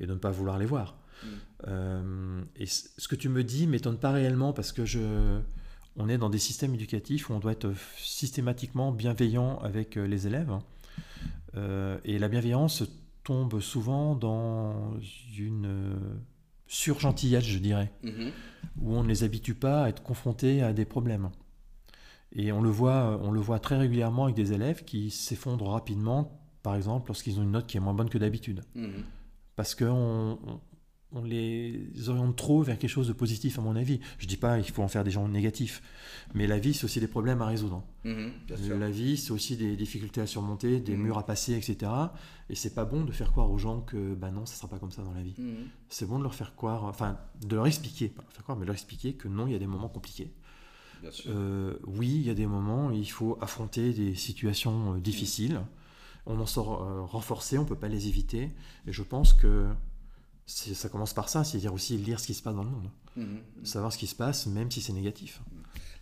et 0.00 0.06
de 0.06 0.14
ne 0.14 0.18
pas 0.18 0.30
vouloir 0.30 0.56
les 0.56 0.64
voir. 0.64 0.96
Mm. 1.22 1.26
Euh, 1.68 2.42
et 2.56 2.64
ce 2.64 3.08
que 3.08 3.14
tu 3.14 3.28
me 3.28 3.44
dis 3.44 3.66
m'étonne 3.66 3.98
pas 3.98 4.10
réellement 4.10 4.54
parce 4.54 4.72
que 4.72 4.86
je, 4.86 5.38
on 5.96 6.08
est 6.08 6.16
dans 6.16 6.30
des 6.30 6.38
systèmes 6.38 6.72
éducatifs 6.72 7.28
où 7.28 7.34
on 7.34 7.38
doit 7.38 7.52
être 7.52 7.70
systématiquement 7.98 8.92
bienveillant 8.92 9.58
avec 9.58 9.98
euh, 9.98 10.06
les 10.06 10.26
élèves. 10.26 10.50
Euh, 11.56 11.98
et 12.06 12.18
la 12.18 12.28
bienveillance 12.28 12.84
tombe 13.22 13.60
souvent 13.60 14.14
dans 14.14 14.94
une 15.36 15.86
surgentillesse, 16.66 17.44
je 17.44 17.58
dirais 17.58 17.92
Mhm. 18.02 18.30
où 18.80 18.94
on 18.94 19.02
ne 19.02 19.08
les 19.08 19.24
habitue 19.24 19.54
pas 19.54 19.84
à 19.84 19.88
être 19.88 20.02
confrontés 20.02 20.62
à 20.62 20.72
des 20.72 20.84
problèmes. 20.84 21.30
Et 22.32 22.52
on 22.52 22.60
le 22.60 22.70
voit, 22.70 23.18
on 23.22 23.30
le 23.30 23.40
voit 23.40 23.58
très 23.60 23.76
régulièrement 23.78 24.24
avec 24.24 24.36
des 24.36 24.52
élèves 24.52 24.84
qui 24.84 25.10
s'effondrent 25.10 25.70
rapidement, 25.70 26.40
par 26.62 26.74
exemple, 26.74 27.08
lorsqu'ils 27.08 27.38
ont 27.38 27.42
une 27.42 27.52
note 27.52 27.66
qui 27.66 27.76
est 27.76 27.80
moins 27.80 27.94
bonne 27.94 28.10
que 28.10 28.18
d'habitude. 28.18 28.62
Mhm. 28.74 29.04
Parce 29.54 29.74
qu'on 29.74 30.38
on, 31.12 31.22
les 31.22 32.08
oriente 32.08 32.36
trop 32.36 32.62
vers 32.62 32.78
quelque 32.78 32.90
chose 32.90 33.08
de 33.08 33.12
positif, 33.12 33.58
à 33.58 33.62
mon 33.62 33.76
avis. 33.76 34.00
Je 34.18 34.26
dis 34.26 34.36
pas 34.36 34.60
qu'il 34.60 34.74
faut 34.74 34.82
en 34.82 34.88
faire 34.88 35.04
des 35.04 35.10
gens 35.10 35.26
négatifs, 35.28 35.82
mais 36.34 36.46
la 36.46 36.58
vie, 36.58 36.74
c'est 36.74 36.84
aussi 36.84 37.00
des 37.00 37.06
problèmes 37.08 37.40
à 37.42 37.46
résoudre. 37.46 37.82
Mhm. 38.04 38.32
La 38.78 38.90
vie, 38.90 39.16
c'est 39.16 39.30
aussi 39.30 39.56
des 39.56 39.76
difficultés 39.76 40.20
à 40.20 40.26
surmonter, 40.26 40.80
des 40.80 40.96
Mhm. 40.96 41.02
murs 41.02 41.18
à 41.18 41.24
passer, 41.26 41.54
etc. 41.54 41.90
Et 42.50 42.54
c'est 42.54 42.74
pas 42.74 42.84
bon 42.84 43.04
de 43.04 43.12
faire 43.12 43.30
croire 43.32 43.50
aux 43.50 43.58
gens 43.58 43.80
que, 43.80 44.14
bah 44.14 44.30
non, 44.30 44.46
ça 44.46 44.56
sera 44.56 44.68
pas 44.68 44.78
comme 44.78 44.90
ça 44.90 45.02
dans 45.02 45.12
la 45.14 45.22
vie 45.22 45.34
Mhm. 45.38 45.66
c'est 45.88 46.06
bon 46.06 46.18
de 46.18 46.22
leur 46.24 46.34
faire 46.34 46.54
croire, 46.54 46.84
enfin 46.84 47.18
de 47.44 47.54
leur 47.56 47.66
expliquer, 47.66 48.08
pas 48.08 48.22
leur 48.22 48.32
faire 48.32 48.42
croire, 48.42 48.56
mais 48.58 48.62
de 48.64 48.66
leur 48.68 48.74
expliquer 48.74 49.14
que 49.14 49.28
non, 49.28 49.46
il 49.46 49.52
y 49.52 49.56
a 49.56 49.58
des 49.58 49.66
moments 49.66 49.88
compliqués. 49.88 50.32
Bien 51.02 51.10
sûr. 51.12 51.30
Euh, 51.34 51.74
oui, 51.86 52.08
il 52.08 52.22
y 52.26 52.30
a 52.30 52.34
des 52.34 52.46
moments 52.46 52.86
où 52.88 52.92
il 52.92 53.10
faut 53.10 53.36
affronter 53.40 53.92
des 53.92 54.14
situations 54.14 54.94
euh, 54.94 54.98
difficiles. 54.98 55.60
On 56.24 56.40
en 56.40 56.46
sort 56.46 56.82
euh, 56.82 57.02
renforcé, 57.02 57.58
on 57.58 57.62
ne 57.62 57.68
peut 57.68 57.76
pas 57.76 57.88
les 57.88 58.08
éviter. 58.08 58.50
Et 58.86 58.92
je 58.92 59.02
pense 59.02 59.32
que 59.34 59.66
ça 60.46 60.88
commence 60.88 61.12
par 61.12 61.28
ça, 61.28 61.44
c'est-à-dire 61.44 61.74
aussi 61.74 61.96
lire 61.96 62.20
ce 62.20 62.26
qui 62.26 62.34
se 62.34 62.42
passe 62.42 62.54
dans 62.54 62.64
le 62.64 62.70
monde. 62.70 62.90
Mhm. 63.16 63.40
Savoir 63.64 63.92
ce 63.92 63.98
qui 63.98 64.06
se 64.06 64.14
passe, 64.14 64.46
même 64.46 64.70
si 64.70 64.80
c'est 64.80 64.92
négatif. 64.92 65.40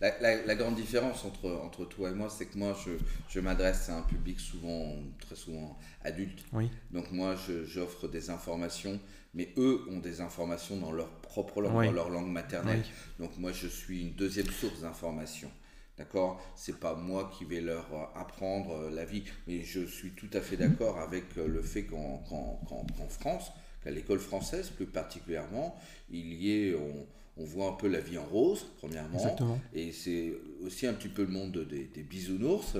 La, 0.01 0.19
la- 0.19 0.45
la 0.45 0.55
grande 0.55 0.75
différence 0.75 1.23
entre, 1.25 1.49
entre 1.63 1.85
toi 1.85 2.11
et 2.11 2.13
moi, 2.13 2.29
c'est 2.29 2.45
que 2.47 2.57
moi, 2.57 2.75
je, 2.85 2.91
je 3.29 3.39
m'adresse 3.39 3.89
à 3.89 3.97
un 3.97 4.01
public 4.01 4.39
souvent, 4.39 4.93
très 5.19 5.35
souvent 5.35 5.77
adulte. 6.03 6.43
Oui. 6.51 6.69
Donc 6.91 7.11
moi, 7.11 7.35
j'offre 7.65 8.07
des 8.07 8.29
informations, 8.29 8.99
mais 9.33 9.53
eux 9.57 9.81
ont 9.89 9.99
des 9.99 10.19
informations 10.21 10.77
dans 10.77 10.91
leur 10.91 11.09
propre 11.21 11.61
langue, 11.61 11.75
Oui. 11.77 11.85
dans 11.87 11.93
leur 11.93 12.09
langue 12.09 12.27
maternelle. 12.29 12.83
Oui. 12.85 13.25
Donc 13.25 13.37
moi, 13.37 13.51
je 13.53 13.67
suis 13.67 14.01
une 14.01 14.13
deuxième 14.13 14.49
source 14.49 14.81
d'information. 14.81 15.49
D'accord? 15.97 16.41
C'est 16.57 16.77
pas 16.77 16.93
moi 16.93 17.31
qui 17.37 17.45
vais 17.45 17.61
leur 17.61 17.85
euh, 17.93 18.19
apprendre 18.19 18.71
euh, 18.73 18.89
la 18.89 19.05
vie, 19.05 19.23
mais 19.47 19.63
je 19.63 19.85
suis 19.85 20.11
tout 20.11 20.27
à 20.33 20.41
fait 20.41 20.57
d'accord 20.57 20.99
avec 20.99 21.23
euh, 21.37 21.47
le 21.47 21.61
fait 21.61 21.85
qu'en 21.85 22.17
qu'en- 22.17 22.59
qu'en 22.67 23.07
France, 23.07 23.49
qu'à 23.85 23.91
l'école 23.91 24.19
française 24.19 24.69
plus 24.71 24.87
particulièrement, 24.87 25.79
il 26.09 26.33
y 26.33 26.51
ait, 26.51 26.75
on, 26.75 27.05
on 27.41 27.45
voit 27.45 27.69
un 27.69 27.73
peu 27.73 27.87
la 27.87 27.99
vie 28.01 28.17
en 28.17 28.25
rose, 28.25 28.65
premièrement. 28.77 29.17
Exactement. 29.19 29.59
Et 29.73 29.91
c'est 29.91 30.33
aussi 30.65 30.87
un 30.87 30.93
petit 30.93 31.07
peu 31.09 31.21
le 31.23 31.29
monde 31.31 31.65
des, 31.69 31.85
des 31.85 32.03
bisounours, 32.03 32.75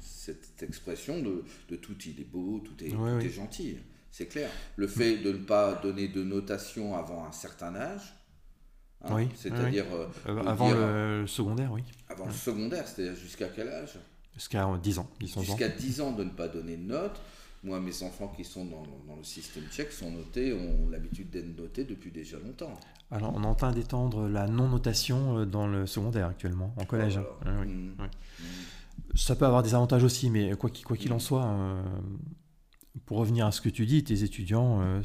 cette 0.00 0.62
expression 0.62 1.20
de, 1.20 1.44
de 1.68 1.76
tout 1.76 1.96
il 2.06 2.20
est 2.20 2.30
beau, 2.30 2.60
tout 2.64 2.82
est, 2.84 2.90
Ouais, 2.94 3.10
tout 3.12 3.16
oui. 3.18 3.26
est 3.26 3.30
gentil. 3.30 3.76
C'est 4.10 4.26
clair. 4.26 4.48
Le 4.76 4.86
fait 4.86 5.16
de 5.18 5.32
ne 5.32 5.38
pas 5.38 5.74
donner 5.82 6.06
de 6.08 6.22
notation 6.22 6.94
avant 6.96 7.24
un 7.24 7.32
certain 7.32 7.74
âge, 7.74 8.14
hein, 9.02 9.12
Oui, 9.14 9.28
c'est-à-dire 9.34 9.86
euh, 9.92 10.06
Euh, 10.28 10.44
avant 10.44 10.68
dire- 10.68 10.76
le, 10.76 11.26
secondaire, 11.26 11.72
oui. 11.72 11.82
avant 12.08 12.26
le 12.26 12.32
secondaire, 12.32 12.86
c'est-à-dire 12.86 13.16
jusqu'à 13.16 13.48
quel 13.48 13.68
âge? 13.68 13.94
Jusqu'à 14.34 14.68
euh, 14.68 14.78
10 14.78 14.98
ans, 15.00 15.10
10 15.18 15.36
11 15.36 15.38
ans. 15.38 15.42
Jusqu'à 15.46 15.68
10 15.68 16.00
ans 16.00 16.12
de 16.12 16.22
ne 16.24 16.30
pas 16.30 16.46
donner 16.48 16.76
de 16.76 16.82
notes. 16.84 17.20
Moi, 17.64 17.80
mes 17.80 18.02
enfants 18.02 18.28
qui 18.28 18.44
sont 18.44 18.66
dans, 18.66 18.82
dans 19.08 19.16
le 19.16 19.24
système 19.24 19.64
tchèque 19.70 19.90
sont 19.90 20.10
notés, 20.10 20.52
ont 20.52 20.88
l'habitude 20.90 21.30
d'être 21.30 21.56
notés 21.58 21.84
depuis 21.84 22.10
déjà 22.10 22.38
longtemps. 22.38 22.74
Alors, 23.10 23.32
on 23.34 23.42
est 23.42 23.46
en 23.46 23.54
train 23.54 23.72
d'étendre 23.72 24.28
la 24.28 24.46
non-notation 24.46 25.38
euh, 25.38 25.46
dans 25.46 25.66
le 25.66 25.86
secondaire 25.86 26.26
actuellement, 26.26 26.74
en 26.76 26.84
collège. 26.84 27.18
Oui. 27.46 27.66
Mhm. 27.66 27.94
Ouais. 27.98 28.04
Mhm. 28.06 28.46
Ça 29.14 29.34
peut 29.34 29.46
avoir 29.46 29.62
des 29.62 29.74
avantages 29.74 30.04
aussi, 30.04 30.28
mais 30.28 30.52
quoi 30.56 30.68
qu'il 30.70 30.84
quoi 30.84 30.96
en 31.10 31.14
Mhm. 31.14 31.20
soit, 31.20 31.44
euh, 31.46 31.82
pour 33.06 33.16
revenir 33.18 33.46
à 33.46 33.52
ce 33.52 33.60
que 33.62 33.68
tu 33.70 33.86
dis, 33.86 34.04
tes 34.04 34.22
étudiants, 34.24 34.80
euh, 34.82 35.00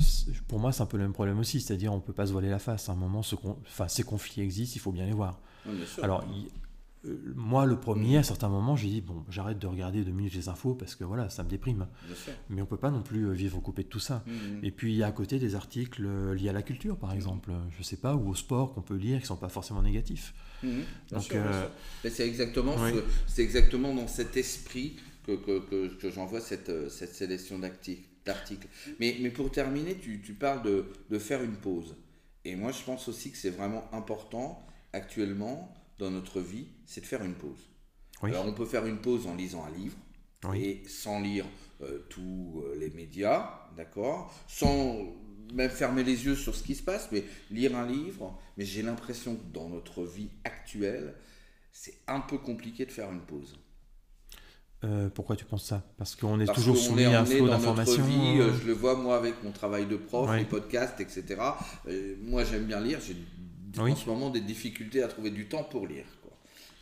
pour 0.48 0.60
moi, 0.60 0.72
c'est 0.74 0.82
un 0.84 0.86
peu 0.86 0.98
le 0.98 1.04
même 1.04 1.14
problème 1.14 1.40
aussi. 1.40 1.62
C'est-à-dire, 1.62 1.94
on 1.94 1.98
ne 1.98 2.02
peut 2.02 2.14
pas 2.14 2.28
se 2.28 2.32
voiler 2.34 2.50
la 2.50 2.60
face. 2.60 2.90
À 2.90 2.92
un 2.92 2.96
moment, 2.96 3.24
ce 3.24 3.36
con- 3.36 3.58
enfin, 3.66 3.88
ces 3.88 4.04
conflits 4.04 4.42
existent, 4.42 4.74
il 4.76 4.80
faut 4.80 4.92
bien 4.92 5.06
les 5.06 5.14
voir. 5.14 5.40
Oui, 5.66 5.76
bien 5.78 5.86
sûr. 5.86 6.04
Alors, 6.04 6.24
il- 6.34 6.50
moi, 7.36 7.66
le 7.66 7.80
premier, 7.80 8.18
à 8.18 8.24
certains 8.24 8.50
moments, 8.50 8.76
j'ai 8.76 8.90
dit, 8.90 9.02
bon, 9.02 9.24
j'arrête 9.30 9.58
de 9.60 9.68
regarder 9.68 10.04
deux 10.04 10.12
minutes 10.12 10.34
les 10.36 10.50
infos 10.50 10.76
parce 10.76 10.96
que 10.96 11.04
voilà, 11.06 11.30
ça 11.30 11.44
me 11.44 11.50
déprime. 11.50 11.88
Mais 12.50 12.62
on 12.62 12.66
peut 12.66 12.78
pas 12.78 12.92
non 12.92 13.02
plus 13.02 13.26
euh, 13.28 13.32
vivre 13.32 13.60
coupé 13.62 13.84
de 13.84 13.88
tout 13.88 14.00
ça. 14.00 14.24
Mhm. 14.28 14.60
Et 14.64 14.72
puis, 14.72 14.92
il 14.94 14.98
y 14.98 15.04
a 15.04 15.08
à 15.08 15.12
côté 15.12 15.40
des 15.40 15.56
articles 15.56 16.04
euh, 16.06 16.34
liés 16.36 16.50
à 16.50 16.54
la 16.54 16.62
culture, 16.62 16.98
par 16.98 17.14
exemple, 17.14 17.52
je 17.78 17.84
sais 17.84 17.98
pas, 17.98 18.16
ou 18.16 18.30
au 18.30 18.36
sport 18.36 18.74
qu'on 18.74 18.82
peut 18.82 18.96
lire, 18.98 19.20
qui 19.22 19.28
sont 19.28 19.38
pas 19.38 19.50
forcément 19.50 19.82
négatifs. 19.82 20.34
Donc, 20.62 21.32
euh, 21.32 21.68
c'est 22.10 22.28
exactement, 22.28 22.76
oui. 22.78 22.92
ce- 22.94 23.04
c'est 23.28 23.44
exactement 23.44 23.94
dans 23.96 24.08
cet 24.10 24.36
esprit 24.36 24.98
que, 25.26 25.38
que, 25.38 25.60
que, 25.70 25.88
que 25.96 26.12
j'envoie 26.12 26.42
cette, 26.42 26.68
euh, 26.70 26.90
cette 26.90 27.16
sélection 27.16 27.60
d'articles. 27.60 28.68
Mais, 29.00 29.16
mais 29.22 29.30
pour 29.30 29.50
terminer, 29.52 29.96
tu, 29.96 30.22
tu 30.22 30.34
parles 30.34 30.64
de, 30.64 30.86
de 31.10 31.18
faire 31.20 31.42
une 31.44 31.56
pause. 31.56 31.96
Et 32.44 32.58
moi, 32.58 32.74
je 32.74 32.84
pense 32.84 33.08
aussi 33.08 33.32
que 33.32 33.38
c'est 33.38 33.50
vraiment 33.52 33.86
important 33.94 34.66
actuellement 34.92 35.74
dans 36.00 36.10
notre 36.10 36.40
vie, 36.42 36.68
c'est 36.86 37.02
de 37.02 37.06
faire 37.06 37.24
une 37.24 37.36
pause. 37.36 37.70
Oui. 38.24 38.32
Alors, 38.32 38.48
on 38.48 38.54
peut 38.54 38.66
faire 38.66 38.86
une 38.86 38.98
pause 39.00 39.28
en 39.28 39.36
lisant 39.36 39.64
un 39.66 39.70
livre 39.78 39.96
Oui. 40.46 40.64
et 40.64 40.88
sans 40.88 41.20
lire 41.22 41.46
euh, 41.82 42.00
tous 42.10 42.64
euh, 42.66 42.76
les 42.80 42.90
médias, 42.90 43.68
d'accord? 43.78 44.34
Sans 44.48 44.98
même 45.54 45.70
fermer 45.70 46.04
les 46.04 46.26
yeux 46.26 46.36
sur 46.36 46.56
ce 46.56 46.64
qui 46.64 46.76
se 46.76 46.84
passe, 46.84 47.10
mais 47.12 47.24
lire 47.52 47.76
un 47.78 47.86
livre. 47.88 48.38
Mais 48.58 48.66
j'ai 48.66 48.82
l'impression 48.82 49.36
que 49.36 49.44
dans 49.54 49.70
notre 49.70 50.04
vie 50.04 50.30
actuelle, 50.44 51.16
c'est 51.72 51.96
un 52.08 52.20
peu 52.22 52.38
compliqué 52.38 52.86
de 52.86 52.92
faire 52.92 53.12
une 53.12 53.22
pause. 53.22 53.56
Euh, 54.86 55.10
pourquoi 55.10 55.36
tu 55.36 55.44
penses 55.44 55.66
ça? 55.66 55.84
Parce 55.98 56.16
qu'on 56.16 56.40
est 56.40 56.46
Parce 56.46 56.58
toujours 56.60 56.78
soumis 56.78 57.02
est 57.02 57.14
à 57.14 57.22
un 57.22 57.26
flot 57.26 57.48
d'informations. 57.50 58.02
vie, 58.04 58.40
euh, 58.40 58.44
euh, 58.50 58.54
je 58.62 58.66
le 58.68 58.74
vois 58.74 58.96
moi 58.96 59.18
avec 59.18 59.44
mon 59.44 59.52
travail 59.52 59.86
de 59.88 59.98
prof, 59.98 60.30
Ouais. 60.30 60.40
les 60.40 60.46
podcasts, 60.46 61.02
etc. 61.02 61.26
Euh, 61.90 62.16
moi 62.22 62.46
j'aime 62.46 62.64
bien 62.66 62.80
lire, 62.80 63.00
j'ai 63.06 63.16
Oui. 63.78 63.92
en 63.92 63.96
ce 63.96 64.06
moment 64.10 64.30
des 64.30 64.42
difficultés 64.42 65.04
à 65.04 65.08
trouver 65.08 65.30
du 65.32 65.48
temps 65.48 65.64
pour 65.64 65.86
lire. 65.88 66.06
quoi. 66.24 66.32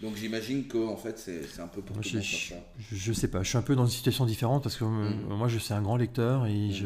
Donc 0.01 0.15
j'imagine 0.15 0.67
que 0.67 0.77
en 0.77 0.95
fait 0.97 1.17
c'est 1.17 1.59
un 1.59 1.67
peu 1.67 1.81
pour 1.81 1.95
Moi, 1.95 2.03
tout 2.03 2.09
je, 2.21 2.55
je, 2.95 3.13
sais 3.13 3.27
pas, 3.29 3.41
je 3.43 3.49
suis 3.49 3.57
un 3.57 3.61
peu 3.63 3.75
dans 3.75 3.85
une 3.85 3.91
situation 3.91 4.25
différente 4.25 4.63
parce 4.63 4.77
que 4.77 4.83
euh, 4.85 4.87
Mhm. 5.09 5.33
moi 5.37 5.47
je 5.47 5.57
suis 5.57 5.73
un 5.73 5.81
grand 5.81 5.97
lecteur 5.97 6.45
et 6.45 6.71
je, 6.71 6.85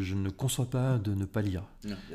je 0.00 0.14
ne 0.14 0.28
conçois 0.30 0.68
pas 0.68 0.98
de 0.98 1.14
ne 1.14 1.24
pas 1.24 1.40
lire. 1.42 1.64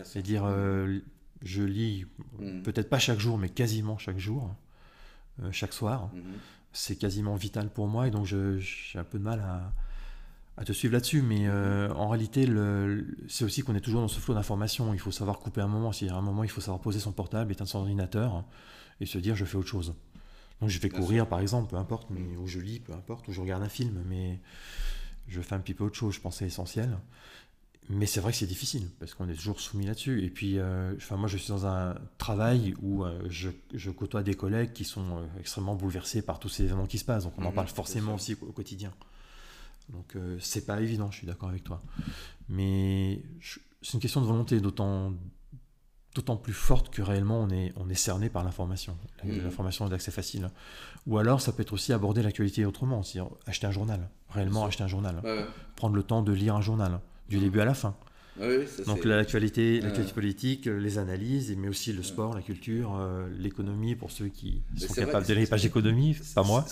C'est-à-dire, 0.04 0.44
euh, 0.46 1.00
je 1.44 1.64
lis 1.64 2.06
Mhm. 2.40 2.64
peut-être 2.64 2.90
pas 2.90 3.00
chaque 3.00 3.20
jour, 3.20 3.38
mais 3.38 3.50
quasiment 3.50 3.98
chaque 3.98 4.20
jour, 4.20 4.54
euh, 5.44 5.52
chaque 5.52 5.74
soir. 5.74 6.10
Mhm. 6.14 6.22
C'est 6.74 6.98
quasiment 6.98 7.36
vital 7.36 7.70
pour 7.70 7.88
moi 7.88 8.08
et 8.08 8.12
donc 8.12 8.26
j'ai 8.26 9.00
un 9.00 9.04
peu 9.06 9.18
de 9.18 9.24
mal 9.24 9.40
à, 9.40 9.72
à 10.58 10.66
te 10.66 10.72
suivre 10.74 10.94
là-dessus. 10.94 11.22
Mais 11.22 11.48
euh, 11.48 11.92
en 11.94 12.10
réalité, 12.10 12.48
c'est 13.28 13.46
aussi 13.46 13.62
qu'on 13.64 13.76
est 13.76 13.82
toujours 13.82 14.02
dans 14.02 14.08
ce 14.08 14.20
flot 14.20 14.34
d'informations. 14.34 14.94
Il 14.94 15.00
faut 15.00 15.12
savoir 15.12 15.40
couper 15.40 15.62
un 15.62 15.68
moment. 15.68 15.92
C'est-à-dire, 15.92 16.16
à 16.16 16.20
un 16.20 16.24
moment, 16.24 16.44
il 16.44 16.50
faut 16.50 16.62
savoir 16.62 16.82
poser 16.82 17.00
son 17.00 17.12
portable, 17.12 17.52
éteindre 17.52 17.70
son 17.70 17.80
ordinateur 17.80 18.44
et 19.00 19.06
se 19.06 19.18
dire 19.20 19.36
je 19.36 19.46
fais 19.46 19.58
autre 19.58 19.68
chose. 19.70 19.94
Donc 20.60 20.70
je 20.70 20.80
vais 20.80 20.90
Bien 20.90 21.00
courir 21.00 21.28
par 21.28 21.40
exemple, 21.40 21.70
peu 21.70 21.76
importe, 21.78 22.10
mais, 22.10 22.36
ou 22.38 22.48
je 22.48 22.60
lis, 22.60 22.80
peu 22.80 22.94
importe, 22.94 23.28
ou 23.28 23.32
je 23.32 23.42
regarde 23.42 23.62
un 23.62 23.70
film, 23.70 24.04
mais 24.10 24.40
je 25.28 25.42
fais 25.42 25.56
un 25.56 25.60
petit 25.60 25.76
peu 25.76 25.84
autre 25.84 25.96
chose, 25.96 26.16
je 26.16 26.20
pense 26.22 26.36
que 26.36 26.40
c'est 26.40 26.48
essentiel. 26.48 26.98
Mais 27.90 28.06
c'est 28.06 28.20
vrai 28.20 28.32
que 28.34 28.38
c'est 28.38 28.48
difficile, 28.48 28.90
parce 29.00 29.14
qu'on 29.14 29.30
est 29.30 29.34
toujours 29.36 29.62
soumis 29.62 29.86
là-dessus. 29.86 30.24
Et 30.26 30.30
puis, 30.30 30.60
euh, 30.60 30.94
enfin, 30.98 31.16
moi 31.16 31.30
je 31.30 31.38
suis 31.38 31.50
dans 31.50 31.66
un 31.68 31.96
travail 32.18 32.74
où 32.82 33.06
euh, 33.06 33.22
je, 33.30 33.50
je 33.74 33.92
côtoie 33.92 34.24
des 34.24 34.34
collègues 34.34 34.74
qui 34.74 34.84
sont 34.84 35.30
extrêmement 35.40 35.76
bouleversés 35.76 36.22
par 36.22 36.40
tous 36.40 36.50
ces 36.50 36.64
événements 36.64 36.88
qui 36.88 36.98
se 36.98 37.06
passent, 37.06 37.24
donc 37.26 37.34
on 37.38 37.46
en 37.46 37.52
Mhm, 37.52 37.54
parle 37.54 37.68
forcément 37.70 38.16
aussi 38.16 38.36
au, 38.42 38.48
au 38.48 38.52
quotidien. 38.52 38.92
Donc 39.90 40.16
euh, 40.16 40.38
c'est 40.40 40.66
pas 40.66 40.82
évident, 40.82 41.10
je 41.12 41.18
suis 41.18 41.28
d'accord 41.28 41.50
avec 41.50 41.64
toi. 41.64 41.82
Mais 42.50 43.22
c'est 43.82 43.94
une 43.94 44.00
question 44.00 44.22
de 44.22 44.26
volonté, 44.26 44.60
d'autant 44.60 45.14
d'autant 46.16 46.36
plus 46.38 46.54
forte 46.54 46.90
que 46.90 47.04
réellement 47.04 47.40
on 47.42 47.50
est, 47.52 47.72
on 47.76 47.90
est 47.90 47.96
cerné 47.96 48.28
par 48.30 48.44
l'information. 48.44 48.98
L'information 49.24 49.86
est 49.86 49.90
d'accès 49.92 50.10
facile. 50.10 50.50
Ou 51.06 51.20
alors 51.20 51.42
ça 51.42 51.52
peut 51.52 51.62
être 51.62 51.74
aussi 51.74 51.94
aborder 51.94 52.24
l'actualité 52.24 52.66
autrement, 52.66 53.04
c'est-à-dire 53.04 53.32
acheter 53.46 53.68
un 53.68 53.72
journal, 53.72 54.10
réellement 54.30 54.66
acheter 54.66 54.84
un 54.84 54.88
journal, 54.88 55.22
Ouais, 55.24 55.46
prendre 55.76 55.96
le 55.96 56.02
temps 56.04 56.24
de 56.24 56.32
lire 56.34 56.56
un 56.56 56.62
journal, 56.62 57.00
du 57.30 57.38
Mhm. 57.38 57.44
début 57.44 57.60
à 57.60 57.66
la 57.66 57.76
fin. 57.76 57.96
Ouais, 58.40 58.66
ça, 58.66 58.84
Donc 58.86 59.04
l'actualité, 59.06 59.76
Ouais. 59.76 59.82
l'actualité 59.82 60.14
politique, 60.14 60.66
les 60.66 60.98
analyses, 60.98 61.56
mais 61.56 61.68
aussi 61.68 61.94
le 61.94 62.02
sport, 62.04 62.34
la 62.34 62.42
culture, 62.42 62.96
euh, 62.96 63.30
l'économie 63.38 63.96
pour 63.96 64.10
ceux 64.12 64.28
qui 64.30 64.64
sont 64.76 64.94
capables 64.96 65.26
de 65.28 65.34
lire 65.34 65.42
les 65.42 65.48
pages 65.48 65.64
d'économie, 65.64 66.16
pas 66.34 66.44
moi. 66.44 66.66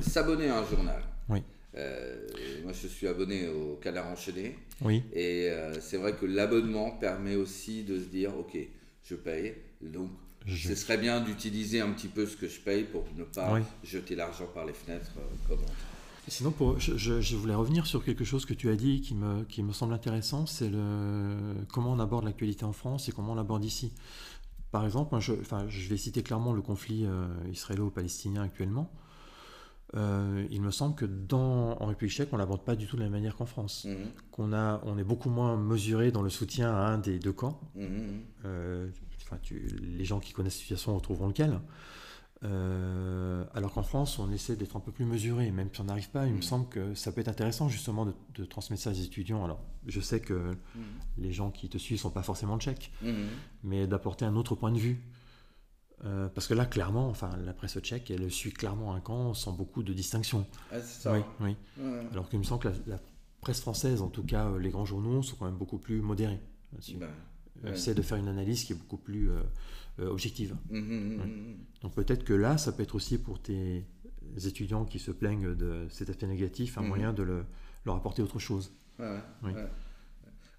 S'abonner 0.00 0.48
à 0.48 0.58
un 0.58 0.64
journal. 0.64 1.02
Oui. 1.28 1.42
Euh, 1.76 2.26
moi, 2.64 2.72
je 2.72 2.88
suis 2.88 3.06
abonné 3.06 3.48
au 3.48 3.76
Canard 3.76 4.06
enchaîné. 4.08 4.56
Oui, 4.80 5.02
Et 5.12 5.48
euh, 5.50 5.78
c'est 5.80 5.96
vrai 5.98 6.14
que 6.16 6.24
l'abonnement 6.26 6.90
permet 6.92 7.36
aussi 7.36 7.84
de 7.84 7.98
se 7.98 8.06
dire 8.06 8.36
ok, 8.38 8.56
je 9.04 9.14
paye. 9.14 9.54
Donc, 9.82 10.10
je- 10.46 10.68
ce 10.68 10.74
serait 10.74 10.98
bien 10.98 11.20
d'utiliser 11.20 11.80
un 11.80 11.90
petit 11.92 12.08
peu 12.08 12.26
ce 12.26 12.36
que 12.36 12.48
je 12.48 12.58
paye 12.60 12.84
pour 12.84 13.04
ne 13.16 13.24
pas 13.24 13.54
Oui. 13.54 13.60
jeter 13.84 14.14
l'argent 14.16 14.46
par 14.54 14.64
les 14.64 14.72
fenêtres 14.72 15.12
euh, 15.18 15.22
comme 15.48 15.60
on- 15.64 16.30
Sinon, 16.30 16.50
pour, 16.50 16.78
je, 16.78 17.36
voulais 17.36 17.54
revenir 17.54 17.86
sur 17.86 18.04
quelque 18.04 18.22
chose 18.24 18.44
que 18.44 18.52
tu 18.52 18.68
as 18.68 18.76
dit 18.76 19.00
qui 19.00 19.14
me, 19.14 19.44
qui 19.44 19.62
me 19.62 19.72
semble 19.72 19.94
intéressant, 19.94 20.44
c'est 20.44 20.70
comment 21.72 21.92
on 21.92 21.98
aborde 21.98 22.24
l'actualité 22.26 22.64
en 22.66 22.72
France 22.74 23.08
et 23.08 23.12
comment 23.12 23.32
on 23.32 23.34
l'aborde 23.34 23.64
ici. 23.64 23.92
Par 24.70 24.84
exemple, 24.84 25.18
je, 25.20 25.32
enfin, 25.40 25.64
je 25.70 25.88
vais 25.88 25.96
citer 25.96 26.22
clairement 26.22 26.52
le 26.52 26.60
conflit 26.60 27.06
euh, 27.06 27.26
israélo-palestinien 27.50 28.42
actuellement. 28.42 28.92
Euh, 29.96 30.46
il 30.50 30.60
me 30.60 30.70
semble 30.70 30.94
que 30.94 31.06
dans, 31.06 31.80
en 31.80 31.86
République 31.86 32.14
tchèque, 32.14 32.28
on 32.32 32.36
ne 32.36 32.42
l'aborde 32.42 32.62
pas 32.62 32.76
du 32.76 32.86
tout 32.86 32.96
de 32.96 33.00
la 33.00 33.06
même 33.06 33.14
manière 33.14 33.36
qu'en 33.36 33.46
France. 33.46 33.86
Mmh. 33.86 33.94
Qu'on 34.32 34.52
a, 34.52 34.80
on 34.84 34.98
est 34.98 35.04
beaucoup 35.04 35.30
moins 35.30 35.56
mesuré 35.56 36.12
dans 36.12 36.22
le 36.22 36.30
soutien 36.30 36.70
à 36.70 36.88
un 36.88 36.98
des 36.98 37.18
deux 37.18 37.32
camps. 37.32 37.60
Mmh, 37.74 37.86
euh, 38.44 38.88
les 39.82 40.04
gens 40.04 40.20
qui 40.20 40.32
connaissent 40.32 40.56
la 40.56 40.60
situation 40.60 40.94
retrouveront 40.94 41.28
lequel. 41.28 41.60
Euh, 42.44 43.44
alors 43.52 43.72
qu'en 43.72 43.82
France, 43.82 44.18
on 44.18 44.30
essaie 44.30 44.56
d'être 44.56 44.76
un 44.76 44.80
peu 44.80 44.92
plus 44.92 45.04
mesuré. 45.04 45.50
Même 45.50 45.68
si 45.72 45.80
on 45.80 45.84
n'arrive 45.84 46.10
pas, 46.10 46.26
il 46.26 46.34
me 46.34 46.42
semble 46.42 46.68
que 46.68 46.94
ça 46.94 47.10
peut 47.10 47.20
être 47.20 47.28
intéressant 47.28 47.68
justement 47.68 48.06
de, 48.06 48.44
transmettre 48.44 48.82
ça 48.82 48.90
aux 48.90 48.94
étudiants. 48.94 49.44
Alors, 49.44 49.60
je 49.86 50.00
sais 50.00 50.20
que 50.20 50.52
les 51.16 51.32
gens 51.32 51.50
qui 51.50 51.68
te 51.68 51.78
suivent 51.78 51.98
ne 51.98 52.02
sont 52.02 52.10
pas 52.10 52.22
forcément 52.22 52.58
tchèques, 52.58 52.92
mais 53.64 53.86
d'apporter 53.86 54.24
un 54.24 54.36
autre 54.36 54.54
point 54.54 54.72
de 54.72 54.78
vue. 54.78 55.02
Euh, 56.04 56.28
parce 56.28 56.46
que 56.46 56.54
là, 56.54 56.64
clairement, 56.64 57.08
enfin, 57.08 57.30
la 57.44 57.52
presse 57.52 57.78
tchèque, 57.80 58.10
elle 58.10 58.30
suit 58.30 58.52
clairement 58.52 58.94
un 58.94 59.00
camp 59.00 59.34
sans 59.34 59.52
beaucoup 59.52 59.82
de 59.82 59.92
distinction. 59.92 60.46
Ah, 60.70 60.80
ça. 60.80 61.12
Oui, 61.12 61.20
oui. 61.40 61.84
Alors 62.12 62.28
qu'il 62.28 62.38
me 62.38 62.44
semble 62.44 62.62
que 62.62 62.68
la, 62.86 62.98
presse 63.40 63.60
française, 63.60 64.02
en 64.02 64.08
tout 64.08 64.24
cas, 64.24 64.46
euh, 64.46 64.58
les 64.58 64.70
grands 64.70 64.84
journaux, 64.84 65.22
sont 65.22 65.36
quand 65.36 65.46
même 65.46 65.56
beaucoup 65.56 65.78
plus 65.78 66.00
modérés. 66.00 66.40
Bah, 66.96 67.06
Essaie 67.72 67.94
de 67.94 68.02
faire 68.02 68.18
une 68.18 68.28
analyse 68.28 68.64
qui 68.64 68.72
est 68.72 68.76
beaucoup 68.76 68.96
plus 68.96 69.30
euh, 69.30 69.42
objective. 70.08 70.56
Mmh, 70.70 70.78
mmh, 70.78 71.16
mmh, 71.16 71.56
Donc 71.82 71.94
peut-être 71.94 72.24
que 72.24 72.34
là, 72.34 72.58
ça 72.58 72.72
peut 72.72 72.82
être 72.82 72.94
aussi 72.94 73.18
pour 73.18 73.40
tes 73.40 73.84
étudiants 74.44 74.84
qui 74.84 74.98
se 74.98 75.10
plaignent 75.10 75.54
de 75.54 75.86
cet 75.90 76.10
aspect 76.10 76.26
négatif 76.26 76.78
un 76.78 76.82
moyen 76.82 77.12
de 77.12 77.22
le, 77.22 77.44
leur 77.84 77.96
apporter 77.96 78.22
autre 78.22 78.38
chose. 78.38 78.72
oui. 78.98 79.52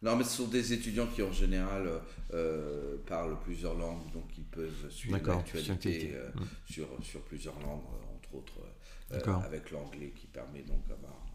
Non, 0.02 0.16
mais 0.16 0.24
ce 0.24 0.38
sont 0.38 0.48
des 0.48 0.72
étudiants 0.72 1.08
qui, 1.08 1.22
en 1.22 1.32
général, 1.32 1.88
euh, 1.88 2.00
euh, 2.34 2.96
parlent 3.06 3.38
plusieurs 3.42 3.76
langues, 3.76 4.10
donc 4.14 4.26
ils 4.38 4.46
peuvent 4.46 4.90
suivre 4.90 5.18
l'actualité 5.18 6.12
euh, 6.14 6.30
sur, 6.70 6.88
sur 7.04 7.22
plusieurs 7.22 7.60
langues, 7.60 7.84
entre 8.16 8.36
autres 8.36 8.54
avec 9.44 9.72
l'anglais 9.72 10.14
qui 10.16 10.28
permet 10.28 10.62
donc 10.62 10.88
d'avoir. 10.88 11.26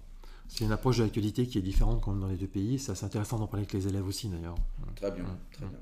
C'est 0.49 0.65
une 0.65 0.73
approche 0.73 0.99
de 0.99 1.03
l'actualité 1.03 1.47
qui 1.47 1.59
est 1.59 1.63
différente 1.63 2.01
quand 2.03 2.15
dans 2.15 2.29
les 2.29 2.37
deux 2.37 2.47
pays. 2.47 2.79
C'est 2.79 3.03
intéressant 3.03 3.39
d'en 3.39 3.47
parler 3.47 3.63
avec 3.63 3.73
les 3.73 3.89
élèves 3.89 4.07
aussi, 4.07 4.29
d'ailleurs. 4.29 4.57
Très 4.95 5.11
bien, 5.11 5.25
très 5.51 5.67
bien. 5.67 5.79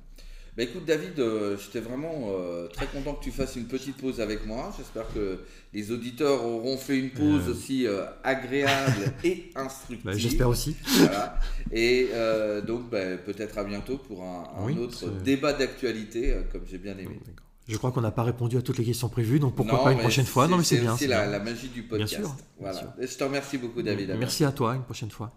Bah 0.54 0.64
écoute 0.64 0.84
David, 0.84 1.18
euh, 1.18 1.56
j'étais 1.56 1.80
vraiment 1.80 2.28
euh, 2.28 2.68
très 2.68 2.86
content 2.86 3.14
que 3.14 3.24
tu 3.24 3.30
fasses 3.30 3.56
une 3.56 3.64
petite 3.64 3.96
pause 3.96 4.20
avec 4.20 4.44
moi. 4.44 4.70
J'espère 4.76 5.10
que 5.14 5.38
les 5.72 5.90
auditeurs 5.90 6.44
auront 6.44 6.76
fait 6.76 6.98
une 6.98 7.08
pause 7.08 7.48
euh. 7.48 7.52
aussi 7.52 7.86
agréable 8.22 9.12
et 9.24 9.50
instructive. 9.54 10.04
Bah, 10.04 10.12
j'espère 10.14 10.50
aussi. 10.50 10.76
Voilà. 10.98 11.40
Et 11.72 12.08
donc 12.66 12.90
bah, 12.90 13.16
peut-être 13.24 13.56
à 13.56 13.64
bientôt 13.64 13.96
pour 13.96 14.22
un, 14.24 14.76
autre 14.76 15.08
débat 15.24 15.54
d'actualité, 15.54 16.36
comme 16.52 16.62
j'ai 16.70 16.78
bien 16.78 16.98
aimé. 16.98 17.18
Je 17.66 17.76
crois 17.78 17.90
qu'on 17.90 18.02
n'a 18.02 18.10
pas 18.10 18.24
répondu 18.24 18.58
à 18.58 18.62
toutes 18.62 18.76
les 18.76 18.84
questions 18.84 19.08
prévues, 19.08 19.38
donc 19.38 19.54
pourquoi 19.54 19.82
pas 19.82 19.92
une 19.92 20.00
prochaine 20.00 20.26
fois 20.26 20.48
Non, 20.48 20.58
mais 20.58 20.64
c'est 20.64 20.78
bien. 20.80 20.96
C'est 20.98 21.06
la, 21.06 21.26
la, 21.26 21.38
magie 21.38 21.68
du 21.68 21.84
podcast. 21.84 22.18
Bien 22.18 22.26
sûr, 22.26 22.36
voilà. 22.60 22.94
Je 23.00 23.16
te 23.16 23.24
remercie 23.24 23.56
beaucoup, 23.56 23.80
David. 23.80 24.14
Merci 24.18 24.44
à 24.44 24.52
toi, 24.52 24.74
une 24.74 24.82
prochaine 24.82 25.10
fois. 25.10 25.32